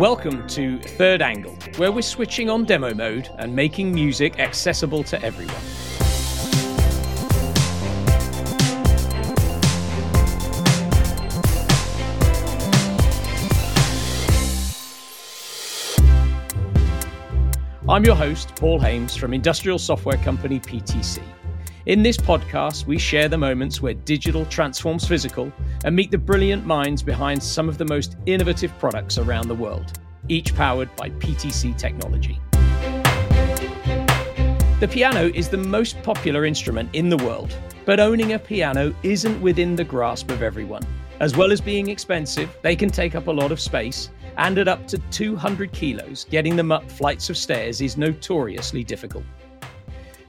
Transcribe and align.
Welcome 0.00 0.46
to 0.46 0.78
Third 0.78 1.20
Angle, 1.20 1.54
where 1.76 1.92
we're 1.92 2.00
switching 2.00 2.48
on 2.48 2.64
demo 2.64 2.94
mode 2.94 3.28
and 3.36 3.54
making 3.54 3.92
music 3.92 4.38
accessible 4.38 5.04
to 5.04 5.22
everyone. 5.22 5.54
I'm 17.86 18.02
your 18.02 18.16
host, 18.16 18.56
Paul 18.56 18.80
Haimes 18.80 19.18
from 19.18 19.34
industrial 19.34 19.78
software 19.78 20.16
company 20.16 20.60
PTC. 20.60 21.20
In 21.90 22.04
this 22.04 22.16
podcast, 22.16 22.86
we 22.86 22.98
share 22.98 23.28
the 23.28 23.36
moments 23.36 23.82
where 23.82 23.94
digital 23.94 24.46
transforms 24.46 25.08
physical 25.08 25.52
and 25.84 25.96
meet 25.96 26.12
the 26.12 26.18
brilliant 26.18 26.64
minds 26.64 27.02
behind 27.02 27.42
some 27.42 27.68
of 27.68 27.78
the 27.78 27.84
most 27.84 28.16
innovative 28.26 28.72
products 28.78 29.18
around 29.18 29.48
the 29.48 29.56
world, 29.56 29.98
each 30.28 30.54
powered 30.54 30.94
by 30.94 31.10
PTC 31.10 31.76
technology. 31.76 32.40
The 34.78 34.88
piano 34.88 35.32
is 35.34 35.48
the 35.48 35.56
most 35.56 36.00
popular 36.04 36.44
instrument 36.44 36.90
in 36.92 37.08
the 37.08 37.16
world, 37.16 37.56
but 37.84 37.98
owning 37.98 38.34
a 38.34 38.38
piano 38.38 38.94
isn't 39.02 39.42
within 39.42 39.74
the 39.74 39.82
grasp 39.82 40.30
of 40.30 40.42
everyone. 40.42 40.84
As 41.18 41.36
well 41.36 41.50
as 41.50 41.60
being 41.60 41.90
expensive, 41.90 42.56
they 42.62 42.76
can 42.76 42.90
take 42.90 43.16
up 43.16 43.26
a 43.26 43.32
lot 43.32 43.50
of 43.50 43.58
space, 43.58 44.10
and 44.36 44.58
at 44.58 44.68
up 44.68 44.86
to 44.86 44.98
200 45.10 45.72
kilos, 45.72 46.24
getting 46.30 46.54
them 46.54 46.70
up 46.70 46.88
flights 46.88 47.30
of 47.30 47.36
stairs 47.36 47.80
is 47.80 47.96
notoriously 47.96 48.84
difficult. 48.84 49.24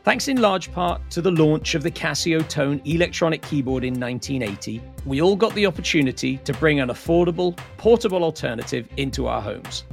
Thanks 0.03 0.27
in 0.27 0.41
large 0.41 0.71
part 0.71 0.99
to 1.11 1.21
the 1.21 1.29
launch 1.29 1.75
of 1.75 1.83
the 1.83 1.91
Casiotone 1.91 2.81
electronic 2.91 3.43
keyboard 3.43 3.83
in 3.83 3.99
1980, 3.99 4.81
we 5.05 5.21
all 5.21 5.35
got 5.35 5.53
the 5.53 5.67
opportunity 5.67 6.37
to 6.37 6.53
bring 6.53 6.79
an 6.79 6.89
affordable, 6.89 7.55
portable 7.77 8.23
alternative 8.23 8.87
into 8.97 9.27
our 9.27 9.39
homes. 9.39 9.83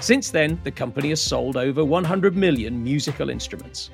Since 0.00 0.32
then, 0.32 0.60
the 0.64 0.72
company 0.72 1.10
has 1.10 1.22
sold 1.22 1.56
over 1.56 1.84
100 1.84 2.36
million 2.36 2.82
musical 2.82 3.30
instruments. 3.30 3.90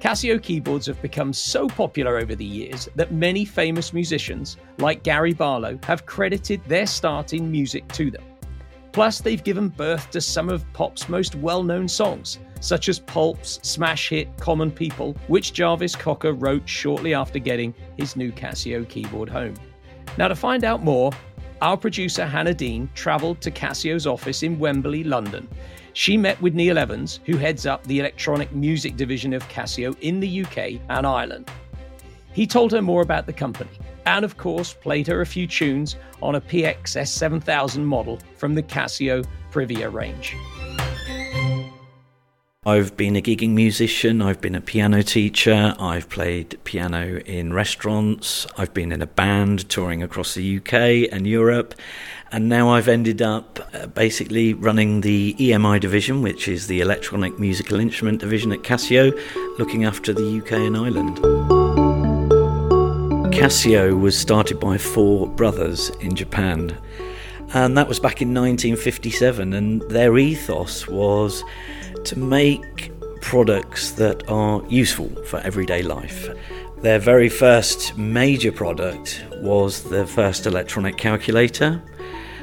Casio 0.00 0.42
keyboards 0.42 0.86
have 0.86 1.02
become 1.02 1.34
so 1.34 1.68
popular 1.68 2.16
over 2.16 2.34
the 2.34 2.42
years 2.42 2.88
that 2.96 3.12
many 3.12 3.44
famous 3.44 3.92
musicians, 3.92 4.56
like 4.78 5.02
Gary 5.02 5.34
Barlow, 5.34 5.78
have 5.82 6.06
credited 6.06 6.64
their 6.64 6.86
start 6.86 7.34
in 7.34 7.50
music 7.50 7.86
to 7.88 8.10
them. 8.10 8.22
Plus, 8.92 9.20
they've 9.20 9.44
given 9.44 9.68
birth 9.68 10.10
to 10.10 10.20
some 10.20 10.48
of 10.48 10.70
pop's 10.72 11.08
most 11.08 11.36
well 11.36 11.62
known 11.62 11.86
songs, 11.86 12.38
such 12.60 12.88
as 12.88 12.98
Pulp's 12.98 13.60
smash 13.62 14.08
hit 14.08 14.28
Common 14.38 14.70
People, 14.70 15.16
which 15.28 15.52
Jarvis 15.52 15.94
Cocker 15.94 16.32
wrote 16.32 16.68
shortly 16.68 17.14
after 17.14 17.38
getting 17.38 17.74
his 17.96 18.16
new 18.16 18.32
Casio 18.32 18.88
keyboard 18.88 19.28
home. 19.28 19.54
Now, 20.18 20.28
to 20.28 20.34
find 20.34 20.64
out 20.64 20.82
more, 20.82 21.12
our 21.62 21.76
producer 21.76 22.26
Hannah 22.26 22.54
Dean 22.54 22.88
travelled 22.94 23.40
to 23.42 23.50
Casio's 23.50 24.06
office 24.06 24.42
in 24.42 24.58
Wembley, 24.58 25.04
London. 25.04 25.46
She 25.92 26.16
met 26.16 26.40
with 26.40 26.54
Neil 26.54 26.78
Evans, 26.78 27.20
who 27.26 27.36
heads 27.36 27.66
up 27.66 27.84
the 27.84 28.00
electronic 28.00 28.52
music 28.52 28.96
division 28.96 29.32
of 29.32 29.46
Casio 29.48 29.96
in 30.00 30.20
the 30.20 30.44
UK 30.44 30.80
and 30.88 31.06
Ireland. 31.06 31.50
He 32.32 32.46
told 32.46 32.72
her 32.72 32.82
more 32.82 33.02
about 33.02 33.26
the 33.26 33.32
company 33.32 33.70
and, 34.10 34.24
of 34.24 34.36
course, 34.36 34.74
played 34.74 35.06
her 35.06 35.20
a 35.20 35.26
few 35.26 35.46
tunes 35.46 35.96
on 36.20 36.34
a 36.34 36.40
PX-S7000 36.40 37.84
model 37.84 38.18
from 38.36 38.54
the 38.54 38.62
Casio 38.62 39.24
Privia 39.52 39.92
range. 39.92 40.34
I've 42.66 42.94
been 42.94 43.16
a 43.16 43.22
gigging 43.22 43.50
musician, 43.50 44.20
I've 44.20 44.40
been 44.40 44.54
a 44.54 44.60
piano 44.60 45.02
teacher, 45.02 45.74
I've 45.78 46.10
played 46.10 46.58
piano 46.64 47.18
in 47.24 47.54
restaurants, 47.54 48.46
I've 48.58 48.74
been 48.74 48.92
in 48.92 49.00
a 49.00 49.06
band 49.06 49.68
touring 49.70 50.02
across 50.02 50.34
the 50.34 50.58
UK 50.58 51.10
and 51.10 51.26
Europe, 51.26 51.74
and 52.32 52.50
now 52.50 52.68
I've 52.68 52.88
ended 52.88 53.22
up 53.22 53.60
uh, 53.72 53.86
basically 53.86 54.52
running 54.52 55.00
the 55.00 55.34
EMI 55.38 55.80
division, 55.80 56.20
which 56.20 56.48
is 56.48 56.66
the 56.66 56.80
electronic 56.80 57.38
musical 57.38 57.80
instrument 57.80 58.20
division 58.20 58.52
at 58.52 58.58
Casio, 58.58 59.18
looking 59.58 59.84
after 59.84 60.12
the 60.12 60.38
UK 60.38 60.52
and 60.52 60.76
Ireland. 60.76 61.59
Casio 63.30 63.98
was 63.98 64.18
started 64.18 64.58
by 64.58 64.76
four 64.76 65.28
brothers 65.28 65.90
in 66.00 66.16
Japan, 66.16 66.76
and 67.54 67.78
that 67.78 67.86
was 67.86 68.00
back 68.00 68.20
in 68.20 68.34
1957. 68.34 69.52
And 69.52 69.82
their 69.82 70.18
ethos 70.18 70.88
was 70.88 71.44
to 72.04 72.18
make 72.18 72.92
products 73.20 73.92
that 73.92 74.28
are 74.28 74.62
useful 74.68 75.08
for 75.26 75.38
everyday 75.40 75.82
life. 75.82 76.28
Their 76.82 76.98
very 76.98 77.28
first 77.28 77.96
major 77.96 78.50
product 78.50 79.24
was 79.36 79.84
the 79.84 80.06
first 80.06 80.46
electronic 80.46 80.96
calculator, 80.96 81.80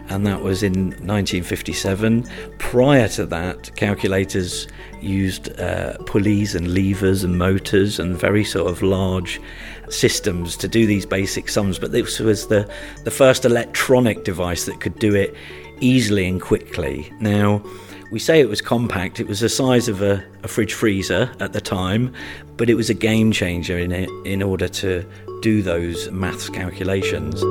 and 0.10 0.26
that 0.26 0.42
was 0.42 0.64
in 0.64 0.92
1957. 0.92 2.28
Prior 2.60 3.08
to 3.10 3.26
that, 3.26 3.76
calculators 3.76 4.68
used 5.02 5.60
uh, 5.60 5.98
pulleys 6.06 6.56
and 6.56 6.74
levers 6.74 7.24
and 7.24 7.38
motors 7.38 8.00
and 8.00 8.18
very 8.18 8.44
sort 8.44 8.72
of 8.72 8.82
large 8.82 9.42
systems 9.90 10.56
to 10.58 10.68
do 10.68 10.86
these 10.86 11.06
basic 11.06 11.50
sums, 11.50 11.80
but 11.80 11.92
this 11.92 12.20
was 12.20 12.48
the, 12.48 12.70
the 13.04 13.12
first 13.12 13.46
electronic 13.46 14.24
device 14.24 14.66
that 14.66 14.80
could 14.80 14.98
do 15.00 15.16
it 15.16 15.36
easily 15.80 16.28
and 16.28 16.42
quickly. 16.42 17.12
Now, 17.20 17.64
we 18.12 18.20
say 18.20 18.40
it 18.40 18.50
was 18.50 18.62
compact, 18.62 19.20
it 19.20 19.28
was 19.28 19.42
the 19.42 19.50
size 19.50 19.88
of 19.88 20.02
a, 20.02 20.24
a 20.44 20.48
fridge 20.48 20.74
freezer 20.74 21.30
at 21.40 21.54
the 21.54 21.62
time, 21.62 22.14
but 22.56 22.70
it 22.70 22.76
was 22.76 22.90
a 22.90 22.94
game 22.94 23.32
changer 23.32 23.78
in 23.78 23.92
it 23.92 24.10
in 24.26 24.42
order 24.42 24.68
to 24.68 25.06
do 25.42 25.62
those 25.62 26.10
maths 26.12 26.50
calculations. 26.50 27.44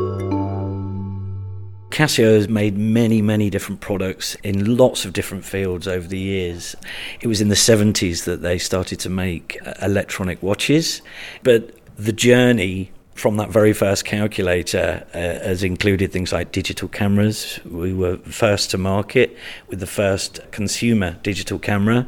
Casio 1.90 2.34
has 2.34 2.48
made 2.48 2.76
many, 2.76 3.22
many 3.22 3.48
different 3.48 3.80
products 3.80 4.34
in 4.42 4.76
lots 4.76 5.06
of 5.06 5.14
different 5.14 5.44
fields 5.44 5.88
over 5.88 6.06
the 6.06 6.18
years. 6.18 6.76
It 7.22 7.26
was 7.26 7.40
in 7.40 7.48
the 7.48 7.54
70s 7.54 8.24
that 8.24 8.42
they 8.42 8.58
started 8.58 9.00
to 9.00 9.08
make 9.08 9.58
uh, 9.64 9.72
electronic 9.80 10.42
watches, 10.42 11.00
but 11.42 11.74
the 11.96 12.12
journey 12.12 12.92
from 13.16 13.38
that 13.38 13.48
very 13.48 13.72
first 13.72 14.04
calculator 14.04 15.06
uh, 15.14 15.18
has 15.18 15.62
included 15.62 16.12
things 16.12 16.34
like 16.34 16.52
digital 16.52 16.86
cameras. 16.86 17.58
We 17.64 17.94
were 17.94 18.18
first 18.18 18.70
to 18.72 18.78
market 18.78 19.34
with 19.68 19.80
the 19.80 19.86
first 19.86 20.38
consumer 20.50 21.12
digital 21.22 21.58
camera. 21.58 22.06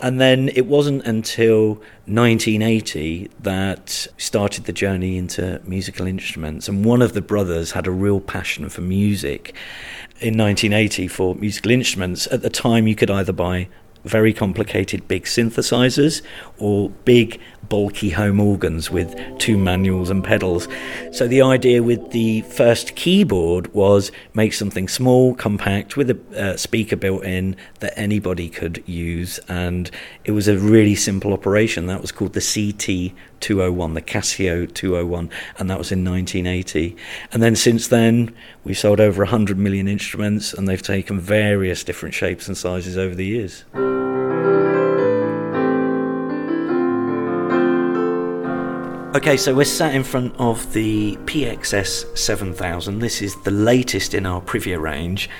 And 0.00 0.20
then 0.20 0.48
it 0.48 0.66
wasn't 0.66 1.04
until 1.06 1.74
1980 2.06 3.30
that 3.38 4.08
started 4.16 4.64
the 4.64 4.72
journey 4.72 5.16
into 5.16 5.60
musical 5.64 6.08
instruments. 6.08 6.68
And 6.68 6.84
one 6.84 7.02
of 7.02 7.12
the 7.12 7.22
brothers 7.22 7.70
had 7.70 7.86
a 7.86 7.92
real 7.92 8.20
passion 8.20 8.68
for 8.68 8.80
music. 8.80 9.54
In 10.20 10.36
1980, 10.36 11.06
for 11.06 11.36
musical 11.36 11.70
instruments, 11.70 12.26
at 12.32 12.42
the 12.42 12.50
time 12.50 12.88
you 12.88 12.96
could 12.96 13.12
either 13.12 13.32
buy 13.32 13.68
very 14.04 14.32
complicated 14.32 15.06
big 15.06 15.24
synthesizers 15.24 16.22
or 16.58 16.90
big 16.90 17.40
bulky 17.68 18.10
home 18.10 18.40
organs 18.40 18.90
with 18.90 19.16
two 19.38 19.58
manuals 19.58 20.10
and 20.10 20.24
pedals. 20.24 20.68
So 21.12 21.28
the 21.28 21.42
idea 21.42 21.82
with 21.82 22.10
the 22.10 22.42
first 22.42 22.94
keyboard 22.94 23.72
was 23.74 24.10
make 24.34 24.52
something 24.52 24.88
small, 24.88 25.34
compact, 25.34 25.96
with 25.96 26.10
a 26.10 26.18
uh, 26.36 26.56
speaker 26.56 26.96
built 26.96 27.24
in 27.24 27.56
that 27.80 27.98
anybody 27.98 28.48
could 28.48 28.82
use, 28.86 29.38
and 29.48 29.90
it 30.24 30.32
was 30.32 30.48
a 30.48 30.58
really 30.58 30.94
simple 30.94 31.32
operation. 31.32 31.86
That 31.86 32.00
was 32.00 32.12
called 32.12 32.32
the 32.32 32.40
CT 32.40 33.14
201, 33.40 33.94
the 33.94 34.02
Casio 34.02 34.72
201, 34.72 35.30
and 35.58 35.70
that 35.70 35.78
was 35.78 35.92
in 35.92 36.04
1980. 36.04 36.96
And 37.32 37.42
then 37.42 37.56
since 37.56 37.88
then, 37.88 38.34
we've 38.64 38.78
sold 38.78 39.00
over 39.00 39.22
100 39.22 39.58
million 39.58 39.88
instruments, 39.88 40.52
and 40.52 40.66
they've 40.68 40.82
taken 40.82 41.20
various 41.20 41.84
different 41.84 42.14
shapes 42.14 42.48
and 42.48 42.56
sizes 42.56 42.96
over 42.96 43.14
the 43.14 43.26
years. 43.26 43.64
Okay, 49.14 49.38
so 49.38 49.54
we're 49.54 49.64
sat 49.64 49.94
in 49.94 50.04
front 50.04 50.36
of 50.38 50.70
the 50.74 51.16
PX-S7000. 51.24 53.00
This 53.00 53.22
is 53.22 53.40
the 53.40 53.50
latest 53.50 54.12
in 54.12 54.26
our 54.26 54.42
Privia 54.42 54.78
range. 54.78 55.30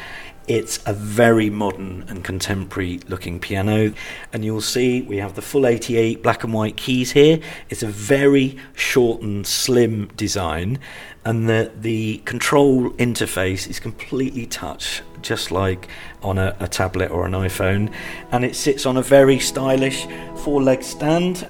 It's 0.47 0.81
a 0.87 0.95
very 0.95 1.51
modern 1.51 2.07
and 2.09 2.25
contemporary 2.25 3.01
looking 3.09 3.39
piano, 3.39 3.93
and 4.33 4.43
you'll 4.43 4.63
see 4.63 5.03
we 5.03 5.19
have 5.19 5.35
the 5.35 5.43
full 5.43 5.67
88 5.67 6.23
black 6.23 6.45
and 6.45 6.55
white 6.55 6.79
keys 6.79 7.13
here. 7.13 7.41
It's 7.69 7.83
a 7.83 7.89
very 7.89 8.57
short 8.73 9.21
and 9.21 9.47
slim 9.47 10.07
design, 10.17 10.79
and 11.27 11.47
the, 11.47 11.71
the 11.79 12.23
control 12.25 12.89
interface 12.93 13.69
is 13.69 13.79
completely 13.79 14.47
touch, 14.47 15.03
just 15.21 15.51
like 15.51 15.89
on 16.23 16.39
a, 16.39 16.57
a 16.59 16.69
tablet 16.69 17.11
or 17.11 17.27
an 17.27 17.33
iPhone, 17.33 17.93
and 18.33 18.47
it 18.47 18.57
sits 18.57 18.87
on 18.87 18.97
a 18.97 19.03
very 19.03 19.39
stylish 19.39 20.07
four 20.37 20.63
leg 20.63 20.83
stand. 20.83 21.47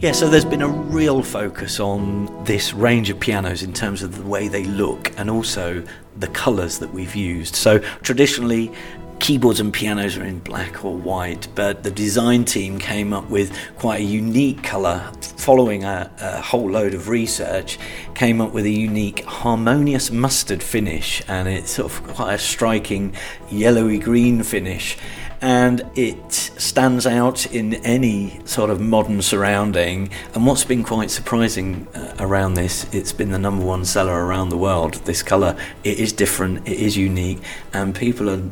Yeah, 0.00 0.12
so 0.12 0.28
there's 0.28 0.44
been 0.44 0.62
a 0.62 0.68
real 0.68 1.24
focus 1.24 1.80
on 1.80 2.44
this 2.44 2.72
range 2.72 3.10
of 3.10 3.18
pianos 3.18 3.64
in 3.64 3.72
terms 3.72 4.04
of 4.04 4.16
the 4.16 4.22
way 4.22 4.46
they 4.46 4.62
look 4.62 5.12
and 5.18 5.28
also 5.28 5.82
the 6.16 6.28
colours 6.28 6.78
that 6.78 6.94
we've 6.94 7.16
used. 7.16 7.56
So 7.56 7.80
traditionally, 8.02 8.70
keyboards 9.18 9.58
and 9.58 9.72
pianos 9.72 10.16
are 10.16 10.22
in 10.22 10.38
black 10.38 10.84
or 10.84 10.94
white, 10.94 11.48
but 11.56 11.82
the 11.82 11.90
design 11.90 12.44
team 12.44 12.78
came 12.78 13.12
up 13.12 13.28
with 13.28 13.52
quite 13.76 14.00
a 14.00 14.04
unique 14.04 14.62
colour 14.62 15.10
following 15.48 15.82
a, 15.82 16.10
a, 16.20 16.42
whole 16.42 16.70
load 16.70 16.92
of 16.92 17.08
research, 17.08 17.78
came 18.14 18.38
up 18.38 18.52
with 18.52 18.66
a 18.66 18.70
unique 18.70 19.24
harmonious 19.24 20.10
mustard 20.10 20.62
finish, 20.62 21.22
and 21.26 21.48
it's 21.48 21.70
sort 21.70 21.90
of 21.90 22.04
quite 22.08 22.34
a 22.34 22.38
striking 22.38 23.16
yellowy 23.50 23.98
green 23.98 24.42
finish. 24.42 24.98
And 25.40 25.90
it 25.94 26.30
stands 26.32 27.06
out 27.06 27.46
in 27.46 27.76
any 27.76 28.42
sort 28.44 28.68
of 28.68 28.78
modern 28.78 29.22
surrounding. 29.22 30.10
And 30.34 30.44
what's 30.44 30.64
been 30.64 30.84
quite 30.84 31.10
surprising 31.10 31.88
uh, 31.94 32.16
around 32.20 32.52
this, 32.52 32.86
it's 32.92 33.14
been 33.14 33.30
the 33.30 33.38
number 33.38 33.64
one 33.64 33.86
seller 33.86 34.26
around 34.26 34.50
the 34.50 34.58
world. 34.58 34.96
This 35.06 35.22
colour, 35.22 35.56
it 35.82 35.98
is 35.98 36.12
different, 36.12 36.68
it 36.68 36.78
is 36.78 36.94
unique, 36.94 37.38
and 37.72 37.94
people 37.94 38.28
are 38.28 38.42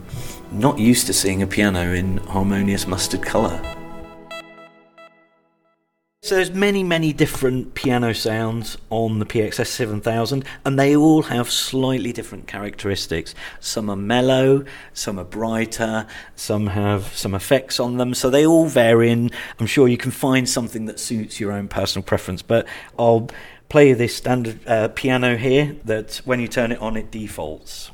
not 0.50 0.78
used 0.78 1.06
to 1.08 1.12
seeing 1.12 1.42
a 1.42 1.46
piano 1.46 1.92
in 1.92 2.16
harmonious 2.16 2.86
mustard 2.86 3.20
colour. 3.20 3.75
So 6.26 6.34
there's 6.34 6.50
many, 6.50 6.82
many 6.82 7.12
different 7.12 7.74
piano 7.74 8.12
sounds 8.12 8.76
on 8.90 9.20
the 9.20 9.24
PX-S7000, 9.24 10.44
and 10.64 10.76
they 10.76 10.96
all 10.96 11.22
have 11.22 11.48
slightly 11.48 12.12
different 12.12 12.48
characteristics. 12.48 13.32
Some 13.60 13.88
are 13.88 13.94
mellow, 13.94 14.64
some 14.92 15.20
are 15.20 15.24
brighter, 15.24 16.04
some 16.34 16.66
have 16.66 17.16
some 17.16 17.32
effects 17.32 17.78
on 17.78 17.98
them. 17.98 18.12
So 18.12 18.28
they 18.28 18.44
all 18.44 18.66
vary, 18.66 19.12
and 19.12 19.32
I'm 19.60 19.66
sure 19.66 19.86
you 19.86 19.96
can 19.96 20.10
find 20.10 20.48
something 20.48 20.86
that 20.86 20.98
suits 20.98 21.38
your 21.38 21.52
own 21.52 21.68
personal 21.68 22.02
preference. 22.02 22.42
But 22.42 22.66
I'll 22.98 23.30
play 23.68 23.92
this 23.92 24.16
standard 24.16 24.66
uh, 24.66 24.88
piano 24.88 25.36
here 25.36 25.76
that 25.84 26.22
when 26.24 26.40
you 26.40 26.48
turn 26.48 26.72
it 26.72 26.80
on, 26.80 26.96
it 26.96 27.12
defaults. 27.12 27.92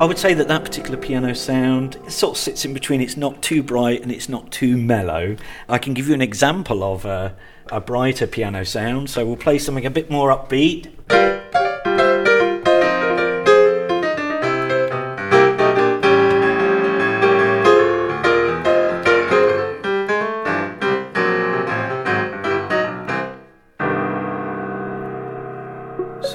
I 0.00 0.04
would 0.04 0.16
say 0.16 0.32
that 0.32 0.46
that 0.46 0.64
particular 0.64 0.96
piano 0.96 1.34
sound 1.34 1.98
sort 2.06 2.36
of 2.36 2.38
sits 2.38 2.64
in 2.64 2.72
between. 2.72 3.00
It's 3.00 3.16
not 3.16 3.42
too 3.42 3.64
bright 3.64 4.00
and 4.00 4.12
it's 4.12 4.28
not 4.28 4.52
too 4.52 4.76
mellow. 4.76 5.36
I 5.68 5.78
can 5.78 5.92
give 5.92 6.06
you 6.06 6.14
an 6.14 6.22
example 6.22 6.84
of 6.84 7.04
a, 7.04 7.34
a 7.72 7.80
brighter 7.80 8.28
piano 8.28 8.64
sound. 8.64 9.10
So 9.10 9.26
we'll 9.26 9.36
play 9.36 9.58
something 9.58 9.84
a 9.84 9.90
bit 9.90 10.08
more 10.08 10.30
upbeat. 10.30 10.88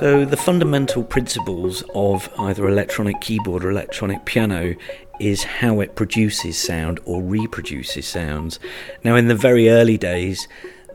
So, 0.03 0.25
the 0.25 0.35
fundamental 0.35 1.01
principles 1.01 1.81
of 1.95 2.29
either 2.37 2.67
electronic 2.67 3.21
keyboard 3.21 3.63
or 3.63 3.71
electronic 3.71 4.25
piano 4.25 4.75
is 5.21 5.43
how 5.43 5.79
it 5.79 5.95
produces 5.95 6.57
sound 6.57 6.99
or 7.05 7.23
reproduces 7.23 8.05
sounds. 8.05 8.59
Now, 9.05 9.15
in 9.15 9.29
the 9.29 9.35
very 9.35 9.69
early 9.69 9.97
days, 9.97 10.45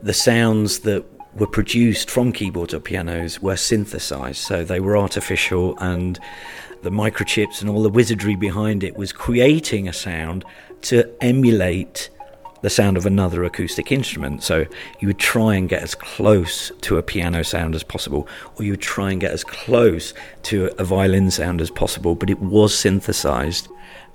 the 0.03 0.13
sounds 0.13 0.81
that 0.81 1.03
were 1.33 1.47
produced 1.47 2.11
from 2.11 2.31
keyboards 2.31 2.71
or 2.71 2.79
pianos 2.79 3.41
were 3.41 3.57
synthesized, 3.57 4.43
so 4.43 4.63
they 4.63 4.79
were 4.79 4.95
artificial, 4.95 5.75
and 5.79 6.19
the 6.83 6.91
microchips 6.91 7.61
and 7.61 7.69
all 7.71 7.81
the 7.81 7.89
wizardry 7.89 8.35
behind 8.35 8.83
it 8.83 8.95
was 8.95 9.11
creating 9.11 9.87
a 9.87 9.93
sound 9.93 10.45
to 10.83 11.09
emulate 11.19 12.11
the 12.61 12.69
sound 12.69 12.97
of 12.97 13.05
another 13.05 13.43
acoustic 13.43 13.91
instrument. 13.91 14.43
So 14.43 14.65
you 14.99 15.07
would 15.07 15.19
try 15.19 15.55
and 15.55 15.69
get 15.69 15.83
as 15.83 15.95
close 15.95 16.71
to 16.81 16.97
a 16.97 17.03
piano 17.03 17.43
sound 17.43 17.75
as 17.75 17.83
possible, 17.83 18.27
or 18.55 18.65
you 18.65 18.71
would 18.71 18.81
try 18.81 19.11
and 19.11 19.21
get 19.21 19.31
as 19.31 19.43
close 19.43 20.13
to 20.43 20.71
a 20.77 20.83
violin 20.83 21.31
sound 21.31 21.61
as 21.61 21.71
possible, 21.71 22.15
but 22.15 22.29
it 22.29 22.39
was 22.39 22.77
synthesized. 22.77 23.67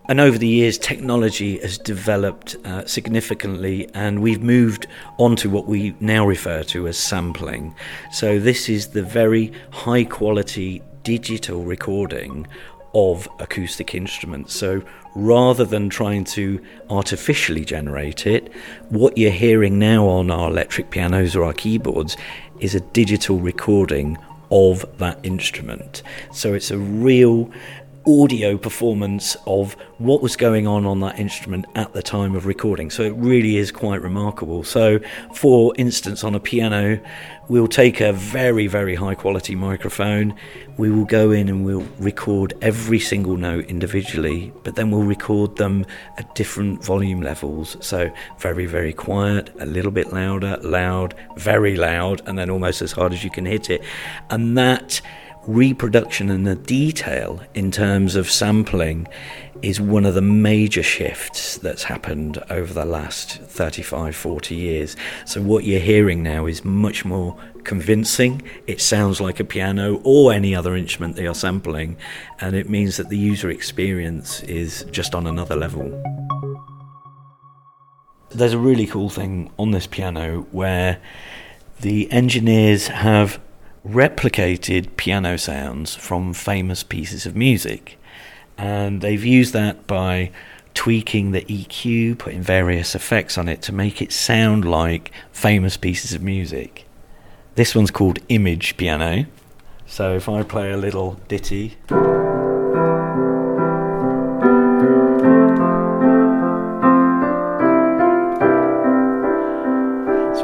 And 0.06 0.20
over 0.20 0.36
the 0.36 0.46
years, 0.46 0.76
technology 0.76 1.58
has 1.60 1.78
developed 1.78 2.56
uh, 2.66 2.84
significantly, 2.84 3.88
and 3.94 4.20
we've 4.20 4.42
moved 4.42 4.86
on 5.18 5.34
to 5.36 5.48
what 5.48 5.66
we 5.66 5.96
now 5.98 6.26
refer 6.26 6.62
to 6.64 6.86
as 6.86 6.98
sampling. 6.98 7.74
So, 8.12 8.38
this 8.38 8.68
is 8.68 8.88
the 8.88 9.02
very 9.02 9.50
high 9.70 10.04
quality 10.04 10.82
digital 11.04 11.64
recording 11.64 12.46
of 12.94 13.28
acoustic 13.40 13.94
instruments. 13.94 14.54
So 14.54 14.82
rather 15.14 15.64
than 15.64 15.88
trying 15.88 16.24
to 16.24 16.60
artificially 16.90 17.64
generate 17.64 18.26
it, 18.26 18.52
what 18.88 19.18
you're 19.18 19.30
hearing 19.30 19.78
now 19.78 20.06
on 20.06 20.30
our 20.30 20.50
electric 20.50 20.90
pianos 20.90 21.34
or 21.34 21.44
our 21.44 21.52
keyboards 21.52 22.16
is 22.60 22.74
a 22.74 22.80
digital 22.80 23.38
recording 23.38 24.16
of 24.50 24.86
that 24.98 25.18
instrument. 25.24 26.02
So 26.32 26.54
it's 26.54 26.70
a 26.70 26.78
real 26.78 27.50
audio 28.06 28.56
performance 28.58 29.36
of 29.46 29.74
what 29.98 30.22
was 30.22 30.36
going 30.36 30.66
on 30.66 30.84
on 30.86 31.00
that 31.00 31.18
instrument 31.18 31.66
at 31.74 31.92
the 31.92 32.02
time 32.02 32.34
of 32.34 32.46
recording. 32.46 32.90
So 32.90 33.02
it 33.02 33.14
really 33.16 33.56
is 33.56 33.70
quite 33.70 34.02
remarkable. 34.02 34.62
So, 34.64 35.00
for 35.32 35.72
instance, 35.76 36.24
on 36.24 36.34
a 36.34 36.40
piano, 36.40 37.00
we'll 37.48 37.68
take 37.68 38.00
a 38.00 38.12
very, 38.12 38.66
very 38.66 38.94
high 38.94 39.14
quality 39.14 39.54
microphone, 39.54 40.34
we 40.76 40.90
will 40.90 41.04
go 41.04 41.30
in 41.30 41.48
and 41.48 41.64
we'll 41.64 41.86
record 41.98 42.54
every 42.60 42.98
single 42.98 43.36
note 43.36 43.66
individually, 43.66 44.52
but 44.64 44.74
then 44.74 44.90
we'll 44.90 45.04
record 45.04 45.56
them 45.56 45.86
at 46.16 46.34
different 46.34 46.84
volume 46.84 47.22
levels. 47.22 47.76
So, 47.80 48.10
very, 48.38 48.66
very 48.66 48.92
quiet, 48.92 49.54
a 49.60 49.66
little 49.66 49.92
bit 49.92 50.12
louder, 50.12 50.58
loud, 50.62 51.14
very 51.36 51.76
loud, 51.76 52.22
and 52.26 52.38
then 52.38 52.50
almost 52.50 52.82
as 52.82 52.92
hard 52.92 53.12
as 53.12 53.22
you 53.22 53.30
can 53.30 53.46
hit 53.46 53.70
it. 53.70 53.82
And 54.30 54.58
that 54.58 55.00
reproduction 55.46 56.30
and 56.30 56.46
the 56.46 56.54
detail 56.54 57.40
in 57.54 57.70
terms 57.70 58.16
of 58.16 58.30
sampling 58.30 59.06
is 59.62 59.80
one 59.80 60.04
of 60.04 60.14
the 60.14 60.22
major 60.22 60.82
shifts 60.82 61.56
that's 61.58 61.84
happened 61.84 62.38
over 62.50 62.74
the 62.74 62.84
last 62.84 63.40
35 63.40 64.14
40 64.14 64.54
years. 64.54 64.96
So 65.24 65.40
what 65.40 65.64
you're 65.64 65.80
hearing 65.80 66.22
now 66.22 66.46
is 66.46 66.64
much 66.64 67.04
more 67.04 67.36
convincing. 67.64 68.42
It 68.66 68.80
sounds 68.80 69.20
like 69.20 69.40
a 69.40 69.44
piano 69.44 70.00
or 70.04 70.32
any 70.32 70.54
other 70.54 70.76
instrument 70.76 71.16
they 71.16 71.26
are 71.26 71.34
sampling 71.34 71.96
and 72.40 72.54
it 72.54 72.68
means 72.68 72.98
that 72.98 73.08
the 73.08 73.16
user 73.16 73.48
experience 73.48 74.42
is 74.42 74.84
just 74.90 75.14
on 75.14 75.26
another 75.26 75.56
level. 75.56 75.88
There's 78.30 78.52
a 78.52 78.58
really 78.58 78.86
cool 78.86 79.08
thing 79.08 79.50
on 79.58 79.70
this 79.70 79.86
piano 79.86 80.46
where 80.50 81.00
the 81.80 82.10
engineers 82.10 82.88
have 82.88 83.40
replicated 83.86 84.96
piano 84.96 85.36
sounds 85.36 85.94
from 85.94 86.32
famous 86.32 86.82
pieces 86.82 87.26
of 87.26 87.36
music. 87.36 87.98
And 88.56 89.00
they've 89.00 89.24
used 89.24 89.52
that 89.52 89.86
by 89.86 90.30
tweaking 90.72 91.32
the 91.32 91.42
EQ, 91.42 92.18
putting 92.18 92.42
various 92.42 92.94
effects 92.94 93.36
on 93.36 93.48
it 93.48 93.62
to 93.62 93.72
make 93.72 94.00
it 94.00 94.12
sound 94.12 94.64
like 94.64 95.12
famous 95.32 95.76
pieces 95.76 96.14
of 96.14 96.22
music. 96.22 96.86
This 97.54 97.74
one's 97.74 97.90
called 97.90 98.18
Image 98.28 98.76
Piano. 98.76 99.26
So 99.86 100.14
if 100.14 100.28
I 100.28 100.42
play 100.42 100.72
a 100.72 100.76
little 100.76 101.20
ditty. 101.28 101.76
So 101.88 101.96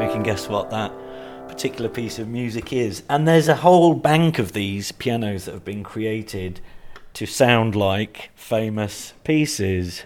you 0.02 0.10
can 0.12 0.22
guess 0.22 0.48
what 0.48 0.70
that 0.70 0.92
particular 1.60 1.90
piece 1.90 2.18
of 2.18 2.26
music 2.26 2.72
is. 2.72 3.02
And 3.10 3.28
there's 3.28 3.46
a 3.46 3.56
whole 3.56 3.92
bank 3.92 4.38
of 4.38 4.52
these 4.52 4.92
pianos 4.92 5.44
that 5.44 5.52
have 5.52 5.62
been 5.62 5.82
created 5.82 6.58
to 7.12 7.26
sound 7.26 7.76
like 7.76 8.30
famous 8.34 9.12
pieces. 9.24 10.02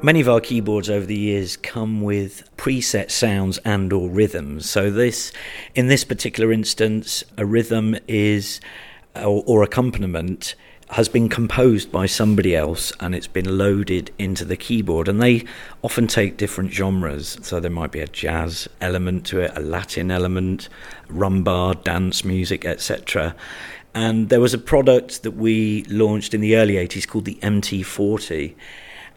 Many 0.00 0.20
of 0.20 0.28
our 0.28 0.40
keyboards 0.40 0.88
over 0.88 1.04
the 1.04 1.18
years 1.18 1.56
come 1.56 2.02
with 2.02 2.48
preset 2.56 3.10
sounds 3.10 3.58
and 3.64 3.92
or 3.92 4.08
rhythms. 4.08 4.70
So 4.70 4.92
this 4.92 5.32
in 5.74 5.88
this 5.88 6.04
particular 6.04 6.52
instance 6.52 7.24
a 7.36 7.44
rhythm 7.44 7.96
is 8.06 8.60
or, 9.16 9.42
or 9.44 9.64
accompaniment 9.64 10.54
has 10.90 11.08
been 11.08 11.28
composed 11.28 11.92
by 11.92 12.04
somebody 12.04 12.56
else 12.56 12.92
and 12.98 13.14
it's 13.14 13.28
been 13.28 13.56
loaded 13.56 14.10
into 14.18 14.44
the 14.44 14.56
keyboard. 14.56 15.06
And 15.06 15.22
they 15.22 15.44
often 15.82 16.08
take 16.08 16.36
different 16.36 16.72
genres. 16.72 17.38
So 17.42 17.60
there 17.60 17.70
might 17.70 17.92
be 17.92 18.00
a 18.00 18.08
jazz 18.08 18.68
element 18.80 19.24
to 19.26 19.40
it, 19.40 19.52
a 19.54 19.60
Latin 19.60 20.10
element, 20.10 20.68
rumba, 21.08 21.82
dance 21.84 22.24
music, 22.24 22.64
etc. 22.64 23.36
And 23.94 24.30
there 24.30 24.40
was 24.40 24.52
a 24.52 24.58
product 24.58 25.22
that 25.22 25.32
we 25.32 25.84
launched 25.84 26.34
in 26.34 26.40
the 26.40 26.56
early 26.56 26.74
80s 26.74 27.06
called 27.06 27.24
the 27.24 27.36
MT40. 27.36 28.56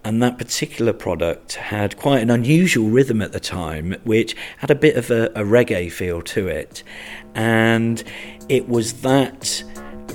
And 0.05 0.21
that 0.21 0.37
particular 0.37 0.93
product 0.93 1.55
had 1.55 1.97
quite 1.97 2.21
an 2.21 2.29
unusual 2.29 2.89
rhythm 2.89 3.21
at 3.21 3.31
the 3.31 3.39
time, 3.39 3.95
which 4.03 4.35
had 4.57 4.69
a 4.69 4.75
bit 4.75 4.95
of 4.95 5.09
a, 5.09 5.27
a 5.27 5.43
reggae 5.43 5.91
feel 5.91 6.21
to 6.23 6.47
it. 6.47 6.83
And 7.33 8.03
it 8.47 8.69
was 8.69 9.01
that 9.01 9.63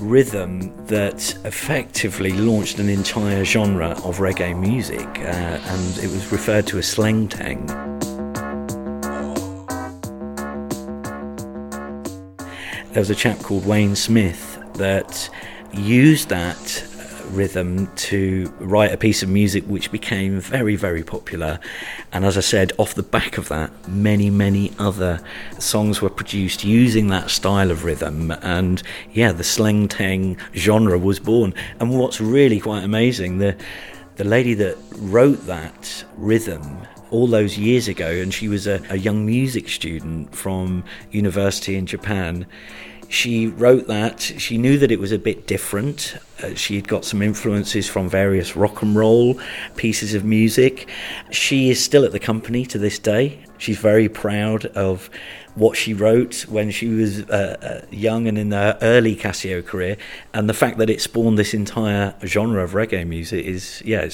rhythm 0.09 0.75
that 0.87 1.37
effectively 1.45 2.33
launched 2.33 2.79
an 2.79 2.89
entire 2.89 3.45
genre 3.45 3.91
of 4.05 4.19
reggae 4.19 4.59
music, 4.59 5.07
uh, 5.19 5.61
and 5.63 5.99
it 5.99 6.11
was 6.11 6.33
referred 6.33 6.67
to 6.67 6.79
as 6.79 6.87
sleng 6.87 7.29
teng. 7.29 7.67
There 12.93 13.01
was 13.03 13.11
a 13.11 13.15
chap 13.15 13.39
called 13.41 13.67
Wayne 13.67 13.95
Smith 13.95 14.59
that 14.75 15.29
used 15.73 16.31
that 16.31 16.88
rhythm 17.31 17.87
to 17.97 18.53
write 18.59 18.93
a 18.93 18.97
piece 18.97 19.23
of 19.23 19.29
music 19.29 19.65
which 19.65 19.91
became 19.93 20.41
very, 20.41 20.77
very 20.77 21.03
popular. 21.03 21.59
And 22.13 22.25
as 22.25 22.37
I 22.37 22.41
said, 22.41 22.73
off 22.79 22.95
the 22.95 23.03
back 23.03 23.39
of 23.39 23.49
that, 23.49 23.71
many, 23.89 24.31
many 24.31 24.73
other 24.79 25.21
songs 25.59 26.01
were 26.01 26.11
produced 26.11 26.65
using 26.65 27.09
that 27.09 27.31
style 27.31 27.71
of 27.71 27.85
rhythm. 27.85 28.31
And 28.43 28.83
yeah, 29.13 29.33
the 29.33 29.43
sleng 29.43 29.89
teng 29.89 30.39
genre 30.55 30.99
was 30.99 31.21
born. 31.21 31.55
And 31.81 31.99
what's 31.99 32.21
really 32.21 32.61
quite 32.61 32.85
amazing, 32.85 33.39
the 33.39 33.57
the 34.17 34.25
lady 34.25 34.53
that 34.53 34.77
wrote 34.97 35.47
that 35.47 36.05
rhythm 36.17 36.79
all 37.11 37.29
those 37.29 37.57
years 37.57 37.87
ago, 37.87 38.09
and 38.09 38.35
she 38.35 38.49
was 38.49 38.67
a, 38.67 38.83
a 38.91 38.97
young 38.97 39.25
music 39.25 39.69
student 39.69 40.35
from 40.35 40.83
university 41.13 41.77
in 41.77 41.87
Japan 41.87 42.45
she 43.09 43.47
wrote 43.47 43.87
that. 43.87 44.21
She 44.21 44.59
knew 44.59 44.79
that 44.79 44.93
it 44.93 45.01
was 45.01 45.13
a 45.13 45.19
bit 45.19 45.47
different. 45.47 46.17
Uh, 46.43 46.55
she 46.55 46.77
had 46.77 46.87
got 46.87 47.05
some 47.05 47.23
influences 47.23 47.89
from 47.89 48.09
various 48.09 48.55
rock 48.55 48.83
and 48.83 48.95
roll 48.95 49.41
pieces 49.77 50.15
of 50.15 50.25
music. 50.25 50.89
She 51.31 51.71
is 51.71 51.83
still 51.83 52.05
at 52.05 52.13
the 52.13 52.21
company 52.21 52.67
to 52.67 52.79
this 52.79 52.99
day. 52.99 53.45
She's 53.57 53.79
very 53.79 54.09
proud 54.09 54.67
of 54.67 55.11
what 55.55 55.77
she 55.77 55.93
wrote 55.93 56.47
when 56.47 56.71
she 56.71 56.89
was 56.89 57.23
uh, 57.31 57.57
uh, 57.61 57.87
young 57.91 58.29
and 58.29 58.39
in 58.39 58.53
her 58.53 58.79
early 58.81 59.17
Casio 59.17 59.65
career, 59.65 59.97
and 60.33 60.49
the 60.49 60.55
fact 60.55 60.79
that 60.79 60.89
it 60.89 61.01
spawned 61.01 61.37
this 61.37 61.53
entire 61.53 62.15
genre 62.25 62.63
of 62.63 62.73
reggae 62.73 63.07
music 63.07 63.45
is, 63.45 63.83
yeah, 63.85 64.09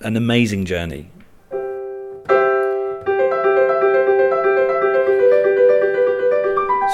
an 0.00 0.16
amazing 0.16 0.64
journey. 0.64 1.10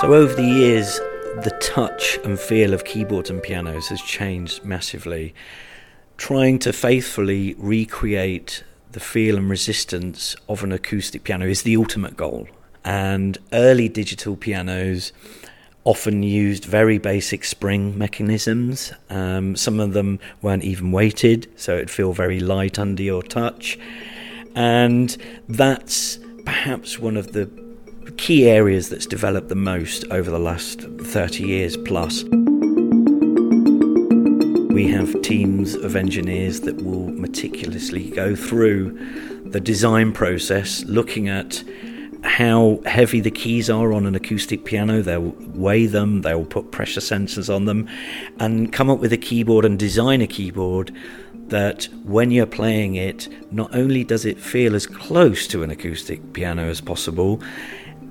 So, 0.05 0.13
over 0.13 0.35
the 0.35 0.43
years, 0.43 0.99
the 1.45 1.57
touch 1.63 2.19
and 2.25 2.39
feel 2.39 2.75
of 2.75 2.85
keyboards 2.85 3.31
and 3.31 3.43
pianos 3.43 3.89
has 3.89 4.03
changed 4.03 4.63
massively. 4.63 5.35
Trying 6.19 6.59
to 6.59 6.75
faithfully 6.75 7.55
recreate 7.57 8.65
the 8.93 9.01
feel 9.01 9.39
and 9.39 9.49
resistance 9.49 10.37
of 10.47 10.63
an 10.63 10.73
acoustic 10.73 11.25
piano 11.25 11.47
is 11.47 11.63
the 11.63 11.75
ultimate 11.79 12.19
goal. 12.19 12.47
And 12.85 13.39
early 13.55 13.89
digital 13.89 14.37
pianos 14.37 15.15
often 15.85 16.23
used 16.23 16.67
very 16.67 16.99
basic 16.99 17.43
spring 17.43 17.97
mechanisms. 17.97 18.93
Um, 19.09 19.57
some 19.57 19.81
of 19.81 19.95
them 19.95 20.21
weren't 20.43 20.65
even 20.65 20.93
weighted, 20.93 21.51
so 21.57 21.77
it'd 21.77 21.91
feel 21.91 22.13
very 22.13 22.41
light 22.41 22.79
under 22.79 23.03
your 23.03 23.23
touch. 23.23 23.79
And 24.55 25.17
that's 25.49 26.19
perhaps 26.45 26.99
one 26.99 27.17
of 27.17 27.33
the 27.33 27.64
key 28.17 28.49
areas 28.49 28.89
that's 28.89 29.07
developed 29.07 29.49
the 29.49 29.55
most 29.55 30.05
over 30.11 30.31
the 30.31 30.39
last 30.39 30.83
30 30.83 31.45
years 31.45 31.77
plus. 31.77 32.25
We 34.73 34.89
have 34.89 35.21
teams 35.23 35.75
of 35.75 35.95
engineers 35.97 36.63
that 36.63 36.83
will 36.83 37.09
meticulously 37.11 38.11
go 38.11 38.35
through 38.35 38.99
the 39.45 39.61
design 39.61 40.13
process, 40.13 40.85
looking 40.85 41.29
at 41.29 41.63
how 42.25 42.81
heavy 42.87 43.21
the 43.21 43.31
keys 43.31 43.69
are 43.69 43.93
on 43.93 44.07
an 44.07 44.15
acoustic 44.15 44.65
piano. 44.65 45.03
They'll 45.03 45.35
weigh 45.55 45.87
them, 45.87 46.23
they'll 46.23 46.47
put 46.47 46.73
pressure 46.73 47.01
sensors 47.01 47.55
on 47.55 47.67
them, 47.67 47.89
and 48.41 48.73
come 48.73 48.91
up 48.91 48.99
with 48.99 49.13
a 49.13 49.19
keyboard 49.19 49.65
and 49.65 49.79
design 49.79 50.23
a 50.23 50.27
keyboard 50.27 50.91
that 51.49 51.89
when 52.05 52.31
you're 52.31 52.47
playing 52.47 52.95
it, 52.95 53.29
not 53.53 53.75
only 53.75 54.03
does 54.03 54.25
it 54.25 54.41
feel 54.41 54.75
as 54.75 54.87
close 54.87 55.47
to 55.49 55.63
an 55.63 55.71
acoustic 55.71 56.33
piano 56.33 56.65
as 56.69 56.81
possible, 56.81 57.41